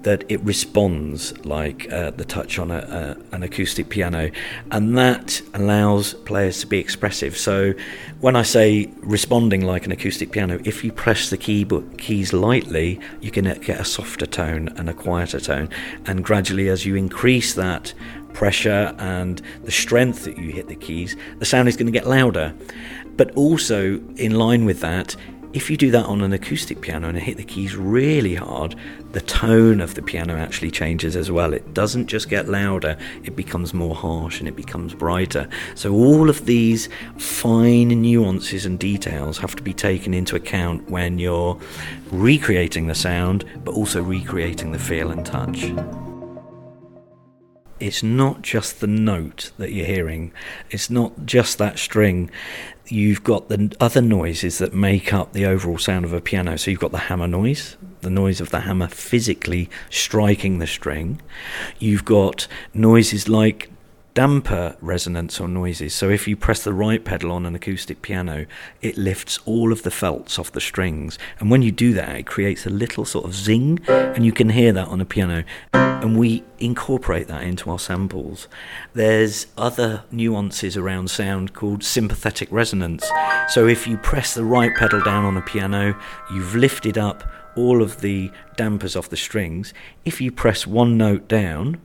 that 0.03 0.24
it 0.29 0.41
responds 0.41 1.38
like 1.45 1.91
uh, 1.91 2.12
the 2.12 2.25
touch 2.25 2.60
on 2.60 2.72
a, 2.72 3.17
a, 3.31 3.36
an 3.36 3.43
acoustic 3.43 3.89
piano, 3.89 4.31
and 4.72 4.98
that 4.98 5.41
allows 5.53 6.13
players 6.13 6.60
to 6.62 6.67
be 6.67 6.79
expressive. 6.79 7.38
So, 7.38 7.74
when 8.22 8.36
I 8.36 8.43
say 8.43 8.91
responding 8.98 9.62
like 9.62 9.86
an 9.86 9.91
acoustic 9.91 10.31
piano, 10.31 10.60
if 10.63 10.83
you 10.83 10.91
press 10.91 11.29
the 11.29 11.38
keys 11.38 12.33
lightly, 12.33 13.00
you 13.22 13.31
can 13.31 13.45
get 13.45 13.79
a 13.79 13.86
softer 13.86 14.25
tone 14.25 14.69
and 14.77 14.89
a 14.89 14.93
quieter 14.93 15.39
tone, 15.39 15.69
and 16.05 16.24
gradually, 16.24 16.69
as 16.69 16.86
you 16.86 16.95
increase 16.95 17.53
that 17.55 17.93
pressure 18.33 18.95
and 18.98 19.41
the 19.63 19.72
strength 19.72 20.25
that 20.25 20.38
you 20.38 20.51
hit 20.51 20.67
the 20.67 20.75
keys, 20.75 21.15
the 21.39 21.45
sound 21.45 21.67
is 21.67 21.77
going 21.77 21.86
to 21.86 21.91
get 21.91 22.07
louder. 22.07 22.53
But 23.15 23.31
also, 23.36 24.01
in 24.15 24.33
line 24.33 24.65
with 24.65 24.81
that, 24.81 25.15
if 25.53 25.69
you 25.69 25.77
do 25.77 25.91
that 25.91 26.05
on 26.05 26.22
an 26.22 26.33
acoustic 26.33 26.81
piano 26.81 27.07
and 27.07 27.17
hit 27.17 27.38
the 27.38 27.43
keys 27.43 27.75
really 27.75 28.36
hard, 28.36 28.75
the 29.12 29.22
tone 29.22 29.79
of 29.81 29.93
the 29.93 30.01
piano 30.01 30.36
actually 30.36 30.72
changes 30.72 31.15
as 31.15 31.29
well. 31.29 31.53
It 31.53 31.74
doesn't 31.74 32.07
just 32.07 32.27
get 32.27 32.50
louder, 32.50 32.98
it 33.24 33.36
becomes 33.36 33.74
more 33.74 33.93
harsh 33.93 34.39
and 34.39 34.48
it 34.48 34.55
becomes 34.55 34.95
brighter. 34.95 35.48
So, 35.75 35.93
all 35.93 36.29
of 36.29 36.45
these 36.45 36.89
fine 37.17 37.89
nuances 37.89 38.65
and 38.65 38.79
details 38.79 39.38
have 39.38 39.55
to 39.55 39.63
be 39.63 39.74
taken 39.74 40.13
into 40.13 40.36
account 40.36 40.89
when 40.89 41.19
you're 41.19 41.60
recreating 42.12 42.88
the 42.88 42.95
sound, 42.95 43.45
but 43.63 43.75
also 43.75 44.01
recreating 44.01 44.72
the 44.72 44.79
feel 44.79 45.12
and 45.12 45.25
touch 45.25 45.72
it's 47.83 48.01
not 48.01 48.41
just 48.41 48.79
the 48.79 48.88
note 48.88 49.51
that 49.57 49.74
you're 49.74 49.86
hearing, 49.86 50.31
it's 50.69 50.89
not 50.89 51.25
just 51.25 51.57
that 51.57 51.77
string. 51.77 52.31
You've 52.88 53.24
got 53.24 53.50
the 53.50 53.74
other 53.80 54.02
noises 54.02 54.58
that 54.58 54.74
make 54.74 55.13
up 55.13 55.34
the 55.34 55.46
overall 55.46 55.78
sound 55.78 56.06
of 56.06 56.13
a 56.13 56.22
piano. 56.22 56.58
So 56.58 56.70
you've 56.70 56.80
got 56.80 56.92
the 56.92 56.98
hammer 56.98 57.28
noise, 57.28 57.78
the 58.02 58.10
noise 58.10 58.42
of 58.42 58.50
the 58.50 58.62
hammer 58.62 58.88
physically 58.88 59.70
striking 59.90 60.60
the 60.60 60.68
string. 60.68 61.22
You've 61.80 62.06
got 62.06 62.48
noises 62.74 63.30
like 63.30 63.70
damper 64.13 64.75
resonance 64.79 65.39
or 65.39 65.48
noises. 65.48 65.93
So 65.93 66.10
if 66.10 66.27
you 66.27 66.36
press 66.36 66.63
the 66.63 66.74
right 66.74 67.03
pedal 67.03 67.32
on 67.32 67.46
an 67.46 67.55
acoustic 67.55 68.01
piano, 68.01 68.46
it 68.82 68.98
lifts 68.98 69.39
all 69.46 69.72
of 69.72 69.84
the 69.84 69.91
felts 69.91 70.38
off 70.38 70.51
the 70.51 70.62
strings. 70.62 71.17
And 71.39 71.50
when 71.50 71.62
you 71.62 71.72
do 71.72 71.93
that, 71.93 72.15
it 72.15 72.25
creates 72.25 72.65
a 72.65 72.70
little 72.70 73.05
sort 73.05 73.25
of 73.25 73.34
zing, 73.34 73.79
and 73.88 74.25
you 74.25 74.32
can 74.32 74.50
hear 74.50 74.72
that 74.74 74.88
on 74.88 75.01
a 75.01 75.05
piano. 75.05 75.43
And 75.74 76.17
we 76.17 76.43
incorporate 76.60 77.27
that 77.27 77.43
into 77.43 77.70
our 77.72 77.79
samples. 77.79 78.48
There's 78.93 79.48
other 79.58 80.03
nuances 80.12 80.77
around 80.77 81.10
sound 81.10 81.53
called 81.53 81.84
sympathetic 81.84 82.51
resonance. 82.51 83.10
So 83.50 83.67
if 83.67 83.88
you 83.88 83.98
press 83.98 84.34
the 84.34 84.43
right 84.43 84.75
pedal 84.75 85.01
down 85.01 85.25
on 85.25 85.38
a 85.38 85.41
piano, 85.41 86.00
you've 86.32 86.55
lifted 86.55 86.98
up 86.98 87.24
all 87.55 87.82
of 87.82 88.01
the 88.01 88.32
dampers 88.58 88.96
off 88.96 89.10
the 89.10 89.17
strings. 89.17 89.74
If 90.05 90.20
you 90.20 90.32
press 90.32 90.67
one 90.67 90.98
note 90.98 91.27
down, 91.27 91.79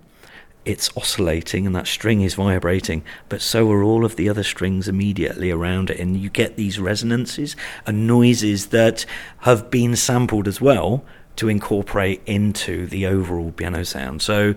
it's 0.65 0.91
oscillating 0.97 1.67
and 1.67 1.75
that 1.75 1.87
string 1.87 2.21
is 2.21 2.35
vibrating, 2.35 3.03
but 3.29 3.41
so 3.41 3.71
are 3.71 3.83
all 3.83 4.05
of 4.05 4.17
the 4.17 4.29
other 4.29 4.43
strings 4.43 4.89
immediately 4.89 5.51
around 5.51 5.91
it. 5.91 5.99
And 5.99 6.17
you 6.17 6.31
get 6.31 6.57
these 6.57 6.79
resonances 6.79 7.57
and 7.87 8.07
noises 8.07 8.67
that 8.67 9.07
have 9.39 9.71
been 9.71 9.97
sampled 9.97 10.47
as 10.47 10.61
well 10.61 11.05
to 11.37 11.49
incorporate 11.49 12.21
into 12.27 12.87
the 12.87 13.07
overall 13.07 13.53
piano 13.53 13.85
sound. 13.85 14.21
So 14.23 14.55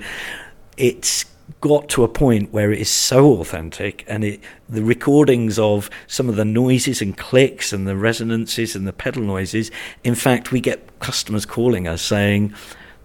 it's 0.77 1.25
got 1.59 1.89
to 1.89 2.03
a 2.03 2.07
point 2.07 2.51
where 2.51 2.71
it 2.71 2.79
is 2.79 2.89
so 2.89 3.39
authentic 3.39 4.03
and 4.07 4.23
it 4.23 4.39
the 4.69 4.83
recordings 4.83 5.59
of 5.59 5.89
some 6.07 6.29
of 6.29 6.35
the 6.35 6.45
noises 6.45 7.01
and 7.01 7.17
clicks 7.17 7.73
and 7.73 7.87
the 7.87 7.95
resonances 7.95 8.75
and 8.75 8.87
the 8.87 8.93
pedal 8.93 9.21
noises 9.21 9.69
in 10.03 10.15
fact 10.15 10.51
we 10.51 10.61
get 10.61 10.87
customers 10.99 11.45
calling 11.45 11.87
us 11.87 12.01
saying 12.01 12.53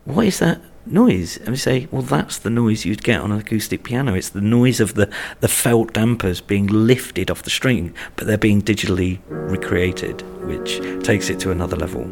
what 0.05 0.27
is 0.27 0.39
that 0.39 0.61
noise. 0.87 1.37
And 1.39 1.51
we 1.51 1.57
say, 1.57 1.89
well, 1.91 2.03
that's 2.03 2.39
the 2.39 2.51
noise 2.51 2.85
you'd 2.85 3.03
get 3.03 3.21
on 3.21 3.33
an 3.33 3.39
acoustic 3.39 3.85
piano. 3.85 4.15
It's 4.15 4.31
the 4.31 4.41
noise 4.41 4.81
of 4.81 4.95
the, 4.95 5.11
the 5.41 5.49
felt 5.49 5.93
dampers 5.93 6.41
being 6.41 6.67
lifted 6.67 7.31
off 7.31 7.43
the 7.43 7.51
string, 7.51 7.95
but 8.17 8.27
they're 8.27 8.39
being 8.39 8.63
digitally 8.63 9.21
recreated, 9.29 10.23
which 10.47 10.81
takes 11.05 11.31
it 11.31 11.41
to 11.41 11.51
another 11.51 11.77
level. 11.77 12.03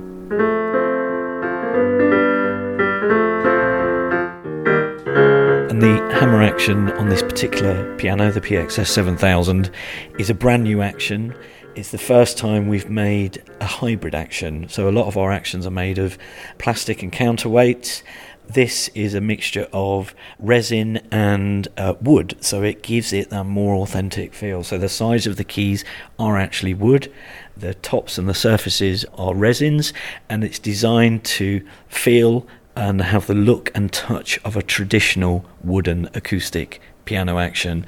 And 5.71 5.83
the 5.83 5.97
hammer 6.15 6.43
action 6.43 6.93
on 6.93 7.09
this 7.09 7.23
particular 7.23 7.97
piano, 7.97 8.31
the 8.31 8.41
PX-S7000, 8.41 9.71
is 10.19 10.31
a 10.31 10.35
brand 10.35 10.65
new 10.65 10.83
action. 10.83 11.35
It's 11.75 11.91
the 11.91 11.99
first 11.99 12.39
time 12.39 12.69
we've 12.69 12.89
made 12.89 13.43
a 13.61 13.67
hybrid 13.67 14.15
action. 14.15 14.69
So 14.69 14.89
a 14.89 14.93
lot 14.93 15.07
of 15.07 15.17
our 15.17 15.33
actions 15.33 15.67
are 15.67 15.73
made 15.73 15.99
of 15.99 16.17
plastic 16.59 17.03
and 17.03 17.13
counterweights 17.13 18.05
this 18.49 18.89
is 18.89 19.15
a 19.15 19.21
mixture 19.21 19.69
of 19.73 20.15
resin 20.39 20.99
and 21.11 21.69
uh, 21.77 21.95
wood, 22.01 22.37
so 22.41 22.63
it 22.63 22.83
gives 22.83 23.13
it 23.13 23.33
a 23.33 23.45
more 23.45 23.77
authentic 23.77 24.35
feel. 24.35 24.63
So 24.63 24.79
the 24.79 24.89
sides 24.89 25.27
of 25.27 25.37
the 25.37 25.45
keys 25.45 25.85
are 26.19 26.39
actually 26.39 26.75
wood, 26.75 27.13
The 27.57 27.75
tops 27.75 28.19
and 28.19 28.29
the 28.29 28.35
surfaces 28.35 29.05
are 29.15 29.35
resins, 29.35 29.93
and 30.29 30.43
it's 30.45 30.59
designed 30.59 31.25
to 31.25 31.65
feel 31.89 32.47
and 32.77 33.01
have 33.01 33.27
the 33.27 33.35
look 33.35 33.71
and 33.75 33.93
touch 33.93 34.39
of 34.45 34.57
a 34.57 34.63
traditional 34.63 35.45
wooden 35.63 36.09
acoustic 36.15 36.81
piano 37.05 37.39
action. 37.39 37.87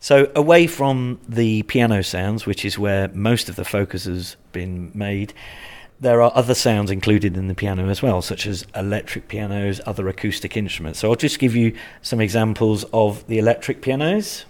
So, 0.00 0.30
away 0.36 0.66
from 0.66 1.20
the 1.28 1.62
piano 1.64 2.02
sounds, 2.02 2.46
which 2.46 2.64
is 2.64 2.78
where 2.78 3.08
most 3.08 3.48
of 3.48 3.56
the 3.56 3.64
focus 3.64 4.04
has 4.04 4.36
been 4.52 4.90
made, 4.94 5.32
there 6.00 6.22
are 6.22 6.32
other 6.34 6.54
sounds 6.54 6.90
included 6.90 7.36
in 7.36 7.48
the 7.48 7.54
piano 7.54 7.88
as 7.88 8.02
well, 8.02 8.22
such 8.22 8.46
as 8.46 8.66
electric 8.74 9.28
pianos, 9.28 9.80
other 9.86 10.08
acoustic 10.08 10.56
instruments. 10.56 10.98
So, 10.98 11.10
I'll 11.10 11.16
just 11.16 11.38
give 11.38 11.56
you 11.56 11.74
some 12.02 12.20
examples 12.20 12.84
of 12.92 13.26
the 13.26 13.38
electric 13.38 13.80
pianos. 13.82 14.44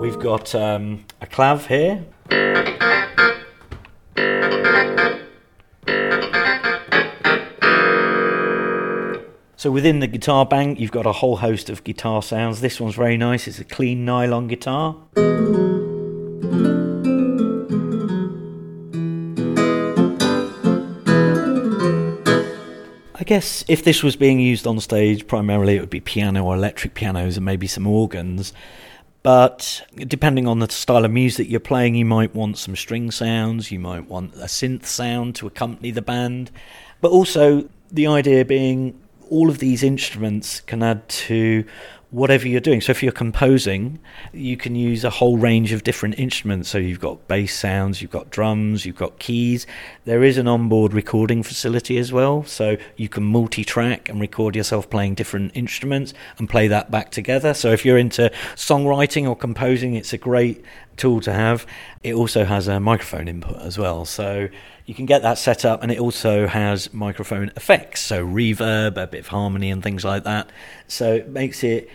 We've 0.00 0.18
got 0.18 0.54
um, 0.54 1.04
a 1.20 1.26
clav 1.26 1.66
here. 1.66 2.04
So 9.62 9.70
within 9.70 10.00
the 10.00 10.08
guitar 10.08 10.44
bank, 10.44 10.80
you've 10.80 10.90
got 10.90 11.06
a 11.06 11.12
whole 11.12 11.36
host 11.36 11.70
of 11.70 11.84
guitar 11.84 12.20
sounds. 12.20 12.60
This 12.60 12.80
one's 12.80 12.96
very 12.96 13.16
nice. 13.16 13.46
It's 13.46 13.60
a 13.60 13.64
clean 13.64 14.04
nylon 14.04 14.48
guitar. 14.48 14.96
I 23.14 23.22
guess 23.24 23.64
if 23.68 23.84
this 23.84 24.02
was 24.02 24.16
being 24.16 24.40
used 24.40 24.66
on 24.66 24.80
stage, 24.80 25.28
primarily 25.28 25.76
it 25.76 25.80
would 25.80 25.90
be 25.90 26.00
piano 26.00 26.44
or 26.44 26.56
electric 26.56 26.94
pianos 26.94 27.36
and 27.36 27.46
maybe 27.46 27.68
some 27.68 27.86
organs. 27.86 28.52
But 29.22 29.86
depending 29.94 30.48
on 30.48 30.58
the 30.58 30.68
style 30.70 31.04
of 31.04 31.12
music 31.12 31.48
you're 31.48 31.60
playing, 31.60 31.94
you 31.94 32.04
might 32.04 32.34
want 32.34 32.58
some 32.58 32.74
string 32.74 33.12
sounds, 33.12 33.70
you 33.70 33.78
might 33.78 34.08
want 34.08 34.34
a 34.34 34.46
synth 34.46 34.86
sound 34.86 35.36
to 35.36 35.46
accompany 35.46 35.92
the 35.92 36.02
band. 36.02 36.50
But 37.00 37.12
also, 37.12 37.68
the 37.92 38.08
idea 38.08 38.44
being 38.44 38.98
all 39.32 39.48
of 39.48 39.58
these 39.58 39.82
instruments 39.82 40.60
can 40.60 40.82
add 40.82 41.08
to 41.08 41.64
whatever 42.10 42.46
you're 42.46 42.60
doing. 42.60 42.82
So 42.82 42.90
if 42.90 43.02
you're 43.02 43.10
composing, 43.10 43.98
you 44.34 44.58
can 44.58 44.76
use 44.76 45.02
a 45.02 45.08
whole 45.08 45.38
range 45.38 45.72
of 45.72 45.82
different 45.82 46.18
instruments. 46.18 46.68
So 46.68 46.76
you've 46.76 47.00
got 47.00 47.26
bass 47.26 47.58
sounds, 47.58 48.02
you've 48.02 48.10
got 48.10 48.28
drums, 48.28 48.84
you've 48.84 48.98
got 48.98 49.18
keys. 49.18 49.66
There 50.04 50.22
is 50.22 50.36
an 50.36 50.46
onboard 50.46 50.92
recording 50.92 51.42
facility 51.42 51.96
as 51.96 52.12
well, 52.12 52.44
so 52.44 52.76
you 52.98 53.08
can 53.08 53.24
multi-track 53.24 54.10
and 54.10 54.20
record 54.20 54.54
yourself 54.54 54.90
playing 54.90 55.14
different 55.14 55.52
instruments 55.54 56.12
and 56.36 56.50
play 56.50 56.68
that 56.68 56.90
back 56.90 57.10
together. 57.10 57.54
So 57.54 57.72
if 57.72 57.86
you're 57.86 57.96
into 57.96 58.30
songwriting 58.54 59.26
or 59.26 59.34
composing, 59.34 59.94
it's 59.94 60.12
a 60.12 60.18
great 60.18 60.62
tool 60.96 61.20
to 61.22 61.32
have. 61.32 61.66
It 62.02 62.14
also 62.14 62.44
has 62.44 62.68
a 62.68 62.80
microphone 62.80 63.28
input 63.28 63.60
as 63.62 63.78
well. 63.78 64.04
So 64.04 64.48
you 64.86 64.94
can 64.94 65.06
get 65.06 65.22
that 65.22 65.38
set 65.38 65.64
up 65.64 65.82
and 65.82 65.92
it 65.92 65.98
also 65.98 66.46
has 66.46 66.92
microphone 66.92 67.52
effects 67.56 68.00
so 68.00 68.26
reverb 68.26 68.96
a 68.96 69.06
bit 69.06 69.20
of 69.20 69.28
harmony 69.28 69.70
and 69.70 69.82
things 69.82 70.04
like 70.04 70.24
that. 70.24 70.50
So 70.88 71.14
it 71.14 71.28
makes 71.28 71.62
it 71.62 71.88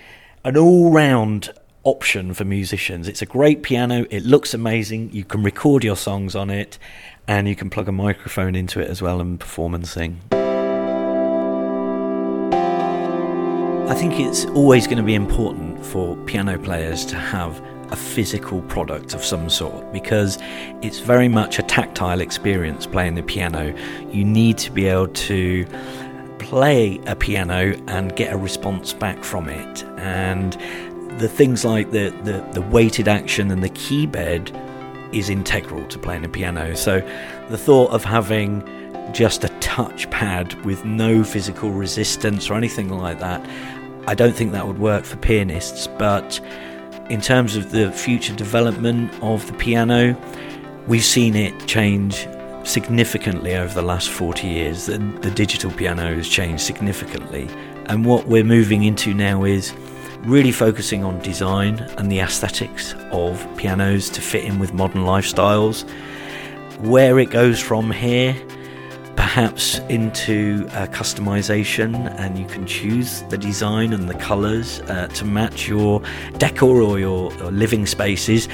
an 0.44 0.58
all-round 0.58 1.52
option 1.84 2.34
for 2.34 2.46
musicians. 2.46 3.08
It's 3.08 3.22
a 3.22 3.26
great 3.26 3.64
piano. 3.64 4.06
It 4.10 4.24
looks 4.24 4.54
amazing. 4.54 5.12
You 5.12 5.24
can 5.24 5.44
record 5.44 5.84
your 5.84 5.96
songs 5.96 6.36
on 6.36 6.50
it 6.50 6.78
and 7.28 7.48
you 7.48 7.56
can 7.56 7.70
plug 7.70 7.88
a 7.88 7.92
microphone 7.92 8.56
into 8.56 8.80
it 8.80 8.90
as 8.90 9.02
well 9.02 9.22
and 9.22 9.40
perform 9.40 9.74
and 9.76 9.88
sing. 9.88 10.22
I 13.90 13.96
think 13.96 14.20
it's 14.20 14.44
always 14.48 14.86
going 14.86 14.98
to 14.98 15.04
be 15.04 15.16
important 15.16 15.86
for 15.86 16.18
piano 16.26 16.60
players 16.60 17.06
to 17.06 17.16
have 17.16 17.62
a 17.92 17.96
physical 17.96 18.62
product 18.64 19.14
of 19.14 19.24
some 19.24 19.50
sort 19.50 19.92
because 19.94 20.38
it's 20.82 21.00
very 21.00 21.28
much 21.28 21.60
a 21.60 21.64
tactile 21.64 22.22
experience 22.22 22.86
playing 22.86 23.16
the 23.16 23.24
piano. 23.24 23.74
You 24.12 24.26
need 24.26 24.58
to 24.60 24.72
be 24.72 24.88
able 24.88 25.08
to 25.08 25.66
play 26.40 27.00
a 27.08 27.16
piano 27.16 27.76
and 27.88 28.16
get 28.16 28.34
a 28.34 28.38
response 28.38 28.94
back 28.94 29.24
from 29.24 29.50
it. 29.50 29.84
And 29.98 30.54
the 31.20 31.28
things 31.28 31.66
like 31.66 31.92
the, 31.92 32.10
the, 32.24 32.46
the 32.54 32.62
weighted 32.62 33.08
action 33.08 33.52
and 33.52 33.64
the 33.64 33.70
key 33.70 34.06
bed 34.06 34.52
is 35.12 35.30
integral 35.30 35.86
to 35.88 35.98
playing 35.98 36.26
a 36.26 36.30
piano. 36.30 36.76
So 36.76 37.00
the 37.50 37.58
thought 37.58 37.92
of 37.92 38.04
having 38.04 38.64
just 39.14 39.44
a 39.44 39.48
touchpad 39.60 40.64
with 40.66 40.84
no 40.86 41.24
physical 41.24 41.72
resistance 41.72 42.50
or 42.50 42.56
anything 42.56 42.90
like 42.90 43.20
that, 43.20 43.48
I 44.08 44.16
don't 44.16 44.36
think 44.36 44.52
that 44.52 44.68
would 44.68 44.80
work 44.80 45.06
for 45.06 45.18
pianists, 45.18 45.88
but 45.88 46.40
in 47.10 47.22
terms 47.22 47.56
of 47.56 47.72
the 47.72 47.92
future 47.92 48.36
development 48.36 49.14
of 49.22 49.48
the 49.48 49.54
piano, 49.54 50.18
we've 50.88 51.04
seen 51.04 51.36
it 51.36 51.68
change 51.68 52.28
significantly 52.66 53.56
over 53.56 53.74
the 53.74 53.82
last 53.82 54.10
40 54.10 54.48
years. 54.48 54.88
The, 54.88 54.98
the, 55.22 55.32
digital 55.32 55.72
piano 55.72 56.16
has 56.16 56.28
changed 56.28 56.64
significantly. 56.64 57.48
And 57.86 58.06
what 58.06 58.28
we're 58.28 58.44
moving 58.44 58.84
into 58.84 59.14
now 59.14 59.46
is 59.46 59.74
really 60.20 60.52
focusing 60.52 61.06
on 61.06 61.20
design 61.22 61.80
and 61.98 62.12
the 62.12 62.20
aesthetics 62.20 62.94
of 63.12 63.48
pianos 63.56 64.10
to 64.10 64.22
fit 64.22 64.44
in 64.44 64.60
with 64.60 64.74
modern 64.74 65.04
lifestyles. 65.04 65.90
Where 66.80 67.20
it 67.20 67.30
goes 67.30 67.60
from 67.60 67.90
here 67.90 68.36
perhaps 69.18 69.80
into 69.90 70.68
uh, 70.70 70.86
customization 70.88 72.10
and 72.20 72.38
you 72.38 72.46
can 72.46 72.66
choose 72.66 73.24
the 73.24 73.38
design 73.38 73.92
and 73.92 74.08
the 74.08 74.14
colors 74.14 74.80
uh, 74.82 75.08
to 75.08 75.26
match 75.26 75.68
your 75.68 76.02
decor 76.38 76.82
or 76.82 77.00
your, 77.00 77.34
your, 77.34 77.52
living 77.52 77.86
spaces. 77.86 78.48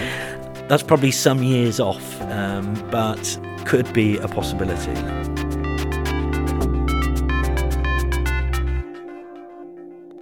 That's 0.70 0.82
probably 0.82 1.12
some 1.12 1.44
years 1.44 1.80
off, 1.80 2.22
um, 2.24 2.74
but 2.90 3.40
could 3.66 3.94
be 3.94 4.18
a 4.18 4.28
possibility. 4.28 4.94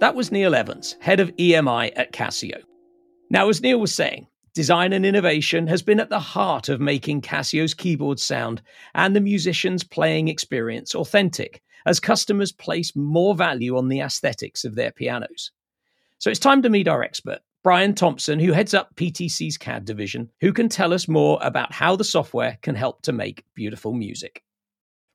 That 0.00 0.16
was 0.16 0.32
Neil 0.32 0.56
Evans, 0.56 0.96
head 0.98 1.20
of 1.20 1.28
EMI 1.36 1.92
at 1.94 2.12
Casio. 2.12 2.62
Now, 3.30 3.48
as 3.48 3.62
Neil 3.62 3.80
was 3.80 3.94
saying, 3.94 4.26
Design 4.54 4.92
and 4.92 5.06
innovation 5.06 5.66
has 5.66 5.80
been 5.80 5.98
at 5.98 6.10
the 6.10 6.20
heart 6.20 6.68
of 6.68 6.78
making 6.78 7.22
Casio's 7.22 7.72
keyboard 7.72 8.20
sound 8.20 8.60
and 8.94 9.16
the 9.16 9.20
musician's 9.20 9.82
playing 9.82 10.28
experience 10.28 10.94
authentic 10.94 11.62
as 11.86 11.98
customers 11.98 12.52
place 12.52 12.94
more 12.94 13.34
value 13.34 13.78
on 13.78 13.88
the 13.88 14.00
aesthetics 14.00 14.64
of 14.64 14.74
their 14.74 14.90
pianos. 14.90 15.52
So 16.18 16.28
it's 16.28 16.38
time 16.38 16.60
to 16.62 16.68
meet 16.68 16.86
our 16.86 17.02
expert, 17.02 17.38
Brian 17.64 17.94
Thompson, 17.94 18.38
who 18.38 18.52
heads 18.52 18.74
up 18.74 18.94
PTC's 18.94 19.56
CAD 19.56 19.86
division, 19.86 20.28
who 20.42 20.52
can 20.52 20.68
tell 20.68 20.92
us 20.92 21.08
more 21.08 21.38
about 21.40 21.72
how 21.72 21.96
the 21.96 22.04
software 22.04 22.58
can 22.60 22.74
help 22.74 23.00
to 23.02 23.12
make 23.12 23.44
beautiful 23.54 23.94
music. 23.94 24.42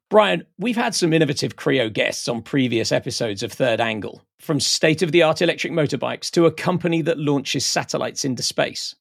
Brian, 0.10 0.45
we've 0.58 0.76
had 0.76 0.95
some 0.95 1.13
innovative 1.13 1.58
Creo 1.58 1.93
guests 1.93 2.28
on 2.28 2.41
previous 2.41 2.91
episodes 2.91 3.43
of 3.43 3.54
Third 3.54 3.82
Angle, 3.82 4.23
from 4.39 4.60
state 4.60 5.04
of 5.04 5.12
the 5.12 5.21
art 5.21 5.43
electric 5.43 5.73
motorbikes 5.73 6.32
to 6.32 6.47
a 6.47 6.52
company 6.52 7.04
that 7.04 7.19
launches 7.19 7.65
satellites 7.65 8.26
into 8.26 8.41
space. 8.41 8.95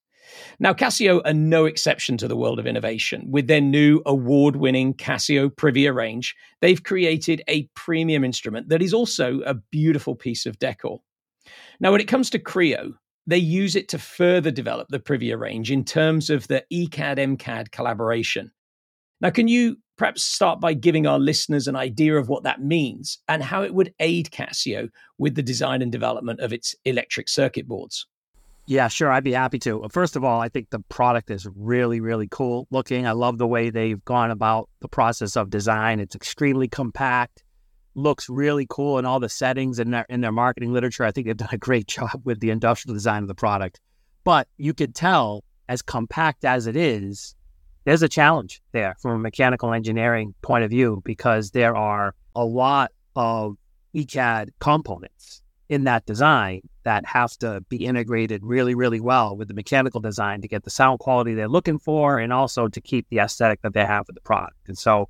Now, 0.58 0.72
Casio 0.72 1.20
are 1.24 1.34
no 1.34 1.64
exception 1.66 2.16
to 2.18 2.28
the 2.28 2.36
world 2.36 2.58
of 2.58 2.66
innovation. 2.66 3.30
With 3.30 3.46
their 3.46 3.60
new 3.60 4.02
award 4.06 4.56
winning 4.56 4.94
Casio 4.94 5.48
Privia 5.48 5.94
range, 5.94 6.34
they've 6.60 6.82
created 6.82 7.42
a 7.48 7.68
premium 7.74 8.24
instrument 8.24 8.68
that 8.68 8.82
is 8.82 8.94
also 8.94 9.40
a 9.40 9.54
beautiful 9.54 10.14
piece 10.14 10.46
of 10.46 10.58
decor. 10.58 11.00
Now, 11.80 11.92
when 11.92 12.00
it 12.00 12.08
comes 12.08 12.30
to 12.30 12.38
Creo, 12.38 12.94
they 13.26 13.38
use 13.38 13.76
it 13.76 13.88
to 13.88 13.98
further 13.98 14.50
develop 14.50 14.88
the 14.88 15.00
Privia 15.00 15.38
range 15.38 15.70
in 15.70 15.84
terms 15.84 16.30
of 16.30 16.46
the 16.48 16.64
ECAD 16.72 17.18
MCAD 17.18 17.70
collaboration. 17.70 18.50
Now, 19.20 19.30
can 19.30 19.48
you 19.48 19.76
perhaps 19.96 20.22
start 20.22 20.60
by 20.60 20.74
giving 20.74 21.06
our 21.06 21.18
listeners 21.18 21.66
an 21.66 21.76
idea 21.76 22.16
of 22.16 22.28
what 22.28 22.42
that 22.44 22.62
means 22.62 23.18
and 23.28 23.42
how 23.42 23.62
it 23.62 23.74
would 23.74 23.94
aid 23.98 24.30
Casio 24.30 24.90
with 25.18 25.34
the 25.34 25.42
design 25.42 25.82
and 25.82 25.90
development 25.90 26.40
of 26.40 26.52
its 26.52 26.74
electric 26.84 27.28
circuit 27.28 27.66
boards? 27.66 28.06
Yeah, 28.66 28.88
sure. 28.88 29.12
I'd 29.12 29.22
be 29.22 29.32
happy 29.32 29.60
to. 29.60 29.84
Uh, 29.84 29.88
first 29.88 30.16
of 30.16 30.24
all, 30.24 30.40
I 30.40 30.48
think 30.48 30.70
the 30.70 30.80
product 30.80 31.30
is 31.30 31.46
really, 31.54 32.00
really 32.00 32.26
cool 32.28 32.66
looking. 32.70 33.06
I 33.06 33.12
love 33.12 33.38
the 33.38 33.46
way 33.46 33.70
they've 33.70 34.04
gone 34.04 34.32
about 34.32 34.68
the 34.80 34.88
process 34.88 35.36
of 35.36 35.50
design. 35.50 36.00
It's 36.00 36.16
extremely 36.16 36.66
compact, 36.66 37.44
looks 37.94 38.28
really 38.28 38.66
cool 38.68 38.98
in 38.98 39.06
all 39.06 39.20
the 39.20 39.28
settings 39.28 39.78
in 39.78 39.92
their 39.92 40.04
in 40.08 40.20
their 40.20 40.32
marketing 40.32 40.72
literature. 40.72 41.04
I 41.04 41.12
think 41.12 41.28
they've 41.28 41.36
done 41.46 41.48
a 41.52 41.58
great 41.58 41.86
job 41.86 42.20
with 42.24 42.40
the 42.40 42.50
industrial 42.50 42.94
design 42.94 43.22
of 43.22 43.28
the 43.28 43.36
product. 43.36 43.80
But 44.24 44.48
you 44.56 44.74
could 44.74 44.96
tell, 44.96 45.44
as 45.68 45.80
compact 45.80 46.44
as 46.44 46.66
it 46.66 46.74
is, 46.74 47.36
there's 47.84 48.02
a 48.02 48.08
challenge 48.08 48.60
there 48.72 48.96
from 49.00 49.12
a 49.12 49.18
mechanical 49.18 49.72
engineering 49.72 50.34
point 50.42 50.64
of 50.64 50.70
view 50.70 51.02
because 51.04 51.52
there 51.52 51.76
are 51.76 52.16
a 52.34 52.44
lot 52.44 52.90
of 53.14 53.56
ECAD 53.94 54.48
components 54.58 55.42
in 55.68 55.84
that 55.84 56.04
design 56.04 56.62
that 56.86 57.04
have 57.04 57.32
to 57.32 57.60
be 57.68 57.84
integrated 57.84 58.44
really, 58.44 58.76
really 58.76 59.00
well 59.00 59.36
with 59.36 59.48
the 59.48 59.54
mechanical 59.54 60.00
design 60.00 60.40
to 60.40 60.46
get 60.46 60.62
the 60.62 60.70
sound 60.70 61.00
quality 61.00 61.34
they're 61.34 61.48
looking 61.48 61.80
for 61.80 62.20
and 62.20 62.32
also 62.32 62.68
to 62.68 62.80
keep 62.80 63.08
the 63.10 63.18
aesthetic 63.18 63.60
that 63.62 63.74
they 63.74 63.84
have 63.84 64.06
with 64.06 64.14
the 64.14 64.20
product. 64.20 64.56
And 64.68 64.78
so 64.78 65.08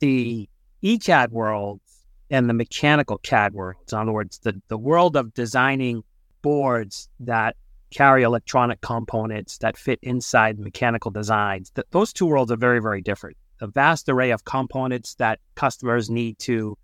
the 0.00 0.48
ECAD 0.82 1.28
world 1.30 1.80
and 2.28 2.48
the 2.48 2.54
mechanical 2.54 3.18
CAD 3.18 3.54
world. 3.54 3.76
In 3.92 3.98
other 3.98 4.10
words, 4.10 4.40
the, 4.40 4.60
the 4.66 4.76
world 4.76 5.16
of 5.16 5.32
designing 5.32 6.02
boards 6.42 7.08
that 7.20 7.54
carry 7.92 8.24
electronic 8.24 8.80
components 8.80 9.58
that 9.58 9.76
fit 9.76 10.00
inside 10.02 10.58
mechanical 10.58 11.12
designs. 11.12 11.70
That 11.76 11.88
those 11.92 12.12
two 12.12 12.26
worlds 12.26 12.50
are 12.50 12.56
very, 12.56 12.80
very 12.80 13.00
different. 13.00 13.36
The 13.60 13.68
vast 13.68 14.08
array 14.08 14.32
of 14.32 14.44
components 14.44 15.14
that 15.16 15.38
customers 15.54 16.10
need 16.10 16.40
to 16.40 16.76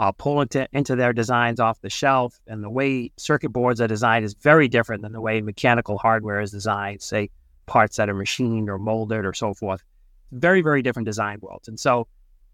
uh, 0.00 0.10
pull 0.10 0.40
into, 0.40 0.66
into 0.72 0.96
their 0.96 1.12
designs 1.12 1.60
off 1.60 1.80
the 1.82 1.90
shelf, 1.90 2.40
and 2.46 2.64
the 2.64 2.70
way 2.70 3.12
circuit 3.18 3.50
boards 3.50 3.82
are 3.82 3.86
designed 3.86 4.24
is 4.24 4.32
very 4.32 4.66
different 4.66 5.02
than 5.02 5.12
the 5.12 5.20
way 5.20 5.42
mechanical 5.42 5.98
hardware 5.98 6.40
is 6.40 6.50
designed. 6.50 7.02
Say 7.02 7.30
parts 7.66 7.98
that 7.98 8.08
are 8.08 8.14
machined 8.14 8.70
or 8.70 8.78
molded 8.78 9.26
or 9.26 9.34
so 9.34 9.52
forth. 9.52 9.84
Very, 10.32 10.62
very 10.62 10.80
different 10.80 11.04
design 11.04 11.38
worlds, 11.42 11.68
and 11.68 11.78
so 11.78 12.08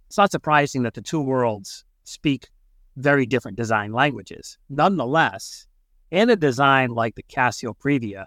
it's 0.09 0.19
not 0.19 0.33
surprising 0.33 0.83
that 0.83 0.95
the 0.95 1.03
two 1.03 1.21
worlds 1.21 1.85
speak 2.03 2.49
very 2.97 3.27
different 3.27 3.57
design 3.57 3.93
languages. 3.93 4.59
Nonetheless, 4.69 5.69
in 6.11 6.31
a 6.31 6.37
design 6.37 6.91
like 6.91 7.15
the 7.15 7.23
Casio 7.23 7.77
Privia, 7.77 8.27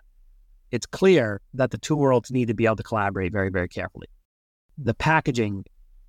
it's 0.71 0.85
clear 0.85 1.41
that 1.53 1.71
the 1.71 1.77
two 1.77 1.95
worlds 1.95 2.31
need 2.31 2.47
to 2.47 2.53
be 2.53 2.65
able 2.65 2.77
to 2.77 2.83
collaborate 2.83 3.33
very, 3.33 3.49
very 3.49 3.67
carefully. 3.67 4.07
The 4.77 4.93
packaging 4.93 5.65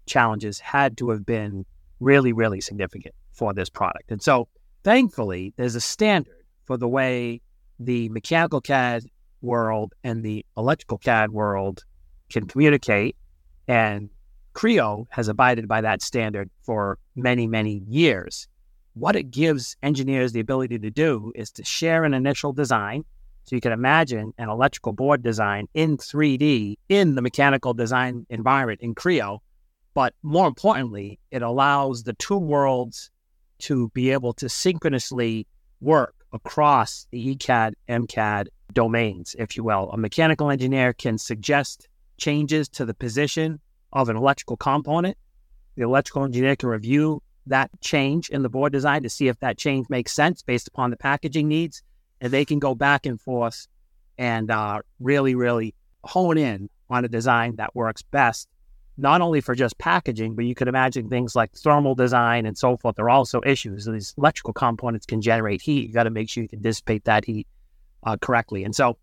challenges 0.07 0.61
had 0.61 0.97
to 0.99 1.11
have 1.11 1.27
been 1.27 1.65
really, 2.01 2.33
really 2.33 2.61
significant 2.61 3.15
for 3.33 3.55
this 3.55 3.69
product. 3.69 4.11
And 4.11 4.23
so, 4.23 4.49
thankfully, 4.83 5.53
there's 5.57 5.75
a 5.75 5.81
standard 5.81 6.45
for 6.65 6.77
the 6.77 6.89
way 6.89 7.41
the 7.79 8.09
mechanical 8.09 8.61
CAD 8.61 9.05
world 9.43 9.95
and 10.05 10.23
the 10.23 10.45
electrical 10.57 10.99
CAD 10.99 11.31
world 11.31 11.85
can 12.31 12.47
communicate. 12.47 13.17
And 13.69 14.11
Creo 14.55 15.07
has 15.11 15.29
abided 15.29 15.69
by 15.69 15.81
that 15.81 16.03
standard 16.03 16.51
for 16.63 16.99
many, 17.15 17.47
many 17.47 17.83
years 17.89 18.49
what 18.95 19.17
it 19.17 19.31
gives 19.31 19.77
engineers 19.83 20.33
the 20.33 20.41
ability 20.41 20.79
to 20.79 20.91
do 20.91 21.33
is 21.35 21.51
to 21.53 21.65
share 21.65 22.05
an 22.05 22.15
initial 22.15 22.53
design. 22.53 23.05
So 23.45 23.57
you 23.57 23.61
can 23.61 23.73
imagine 23.73 24.33
an 24.39 24.49
electrical 24.49 24.93
board 24.93 25.23
design 25.23 25.67
in 25.75 25.97
3D 25.97 26.77
in 26.89 27.15
the 27.15 27.23
mechanical 27.23 27.73
design 27.73 28.27
environment 28.31 28.81
in 28.81 28.95
Creo. 28.95 29.39
But 30.01 30.15
more 30.23 30.49
importantly, 30.49 31.19
it 31.31 31.43
allows 31.43 32.05
the 32.05 32.15
two 32.15 32.39
worlds 32.39 33.11
to 33.59 33.91
be 33.91 34.13
able 34.13 34.33
to 34.33 34.49
synchronously 34.49 35.47
work 35.83 36.15
across 36.33 37.07
the 37.11 37.37
ECAD, 37.37 37.75
MCAD 37.87 38.47
domains, 38.73 39.37
if 39.39 39.59
you 39.59 39.63
will. 39.63 39.91
A 39.91 39.99
mechanical 39.99 40.49
engineer 40.49 40.95
can 40.95 41.19
suggest 41.19 41.87
changes 42.17 42.67
to 42.71 42.87
the 42.87 42.95
position 42.95 43.61
of 43.93 44.09
an 44.09 44.17
electrical 44.17 44.57
component. 44.57 45.19
The 45.77 45.83
electrical 45.83 46.25
engineer 46.25 46.57
can 46.57 46.71
review 46.71 47.23
that 47.49 47.69
change 47.83 48.31
in 48.31 48.43
the 48.43 48.49
board 48.49 48.73
design 48.73 49.03
to 49.03 49.11
see 49.11 49.29
if 49.29 49.39
that 49.41 49.59
change 49.59 49.91
makes 49.91 50.15
sense 50.15 50.43
based 50.43 50.67
upon 50.67 50.89
the 50.89 50.97
packaging 50.97 51.47
needs. 51.47 51.83
And 52.23 52.33
they 52.33 52.47
can 52.47 52.59
go 52.59 52.75
back 52.75 53.05
and 53.05 53.21
forth 53.21 53.67
and 54.17 54.51
uh, 54.51 54.81
really, 54.99 55.35
really 55.35 55.75
hone 56.05 56.39
in 56.39 56.71
on 56.89 57.05
a 57.05 57.09
design 57.09 57.57
that 57.57 57.77
works 57.77 58.01
best, 58.01 58.49
not 58.97 59.21
only 59.21 59.41
for 59.41 59.55
just 59.55 59.79
packaging, 59.79 60.35
but 60.35 60.45
you 60.45 60.55
could 60.55 60.69
imagine 60.69 61.09
things 61.09 61.35
like 61.35 61.53
thermal 61.53 61.95
design 61.95 62.47
and 62.47 62.57
so 62.57 62.77
forth. 62.77 62.97
There 62.97 63.07
are 63.07 63.11
also 63.11 63.41
issues. 63.45 63.87
These 63.87 64.15
electrical 64.19 64.53
components 64.53 65.07
can 65.07 65.23
generate 65.23 65.63
heat. 65.63 65.89
You 65.89 65.95
got 65.95 66.05
to 66.05 66.11
make 66.11 66.29
sure 66.29 66.43
you 66.43 66.49
can 66.49 66.61
dissipate 66.61 67.05
that 67.05 67.25
heat 67.25 67.47
uh, 68.05 68.17
correctly. 68.17 68.65
And 68.65 68.75
so 68.75 68.99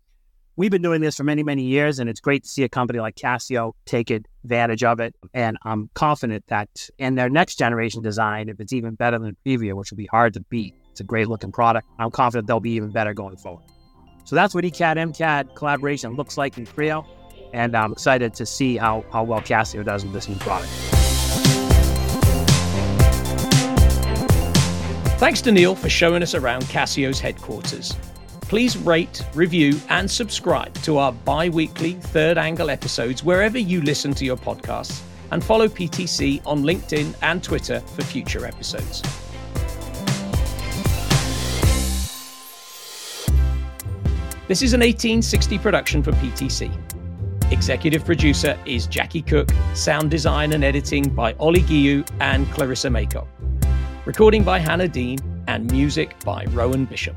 we've 0.56 0.70
been 0.70 0.82
doing 0.82 1.00
this 1.00 1.16
for 1.16 1.24
many, 1.24 1.42
many 1.42 1.62
years, 1.62 1.98
and 1.98 2.08
it's 2.08 2.20
great 2.20 2.44
to 2.44 2.48
see 2.48 2.64
a 2.64 2.68
company 2.68 3.00
like 3.00 3.16
Casio 3.16 3.72
take 3.86 4.10
advantage 4.10 4.84
of 4.84 5.00
it. 5.00 5.14
And 5.34 5.56
I'm 5.62 5.90
confident 5.94 6.44
that 6.48 6.90
in 6.98 7.14
their 7.14 7.28
next 7.28 7.56
generation 7.58 8.02
design, 8.02 8.48
if 8.48 8.60
it's 8.60 8.72
even 8.72 8.94
better 8.94 9.18
than 9.18 9.36
Privia, 9.44 9.74
which 9.74 9.90
will 9.90 9.98
be 9.98 10.06
hard 10.06 10.34
to 10.34 10.40
beat, 10.40 10.74
it's 10.90 11.00
a 11.00 11.04
great 11.04 11.28
looking 11.28 11.52
product. 11.52 11.88
I'm 11.98 12.10
confident 12.10 12.46
they'll 12.46 12.60
be 12.60 12.72
even 12.72 12.90
better 12.90 13.14
going 13.14 13.36
forward. 13.36 13.64
So 14.24 14.36
that's 14.36 14.54
what 14.54 14.64
ECAD 14.64 14.96
MCAD 14.96 15.54
collaboration 15.54 16.14
looks 16.14 16.36
like 16.36 16.58
in 16.58 16.66
Creo. 16.66 17.06
And 17.52 17.76
I'm 17.76 17.92
excited 17.92 18.34
to 18.34 18.46
see 18.46 18.76
how, 18.76 19.04
how 19.10 19.24
well 19.24 19.40
Casio 19.40 19.84
does 19.84 20.04
with 20.04 20.12
this 20.12 20.28
new 20.28 20.36
product. 20.36 20.70
Thanks 25.18 25.40
to 25.42 25.52
Neil 25.52 25.74
for 25.74 25.88
showing 25.88 26.22
us 26.22 26.34
around 26.34 26.62
Casio's 26.64 27.18
headquarters 27.18 27.96
please 28.48 28.78
rate, 28.78 29.22
review, 29.34 29.78
and 29.90 30.10
subscribe 30.10 30.72
to 30.76 30.96
our 30.96 31.12
bi 31.12 31.50
weekly 31.50 31.92
third 31.92 32.38
angle 32.38 32.70
episodes 32.70 33.22
wherever 33.22 33.58
you 33.58 33.82
listen 33.82 34.14
to 34.14 34.24
your 34.24 34.38
podcasts, 34.38 35.02
and 35.30 35.44
follow 35.44 35.68
PTC 35.68 36.40
on 36.46 36.62
LinkedIn 36.62 37.14
and 37.20 37.44
Twitter 37.44 37.80
for 37.80 38.02
future 38.02 38.46
episodes. 38.46 39.02
This 44.48 44.62
is 44.62 44.72
an 44.72 44.80
18Sixty 44.80 45.60
production 45.60 46.02
for 46.02 46.12
PTC. 46.12 46.97
Executive 47.50 48.04
producer 48.04 48.58
is 48.66 48.86
Jackie 48.86 49.22
Cook, 49.22 49.48
sound 49.72 50.10
design 50.10 50.52
and 50.52 50.62
editing 50.62 51.08
by 51.08 51.32
Ollie 51.34 51.62
Guillou 51.62 52.06
and 52.20 52.46
Clarissa 52.52 52.88
Maycock. 52.88 53.26
Recording 54.04 54.44
by 54.44 54.58
Hannah 54.58 54.86
Dean, 54.86 55.18
and 55.48 55.70
music 55.72 56.14
by 56.26 56.44
Rowan 56.50 56.84
Bishop. 56.84 57.16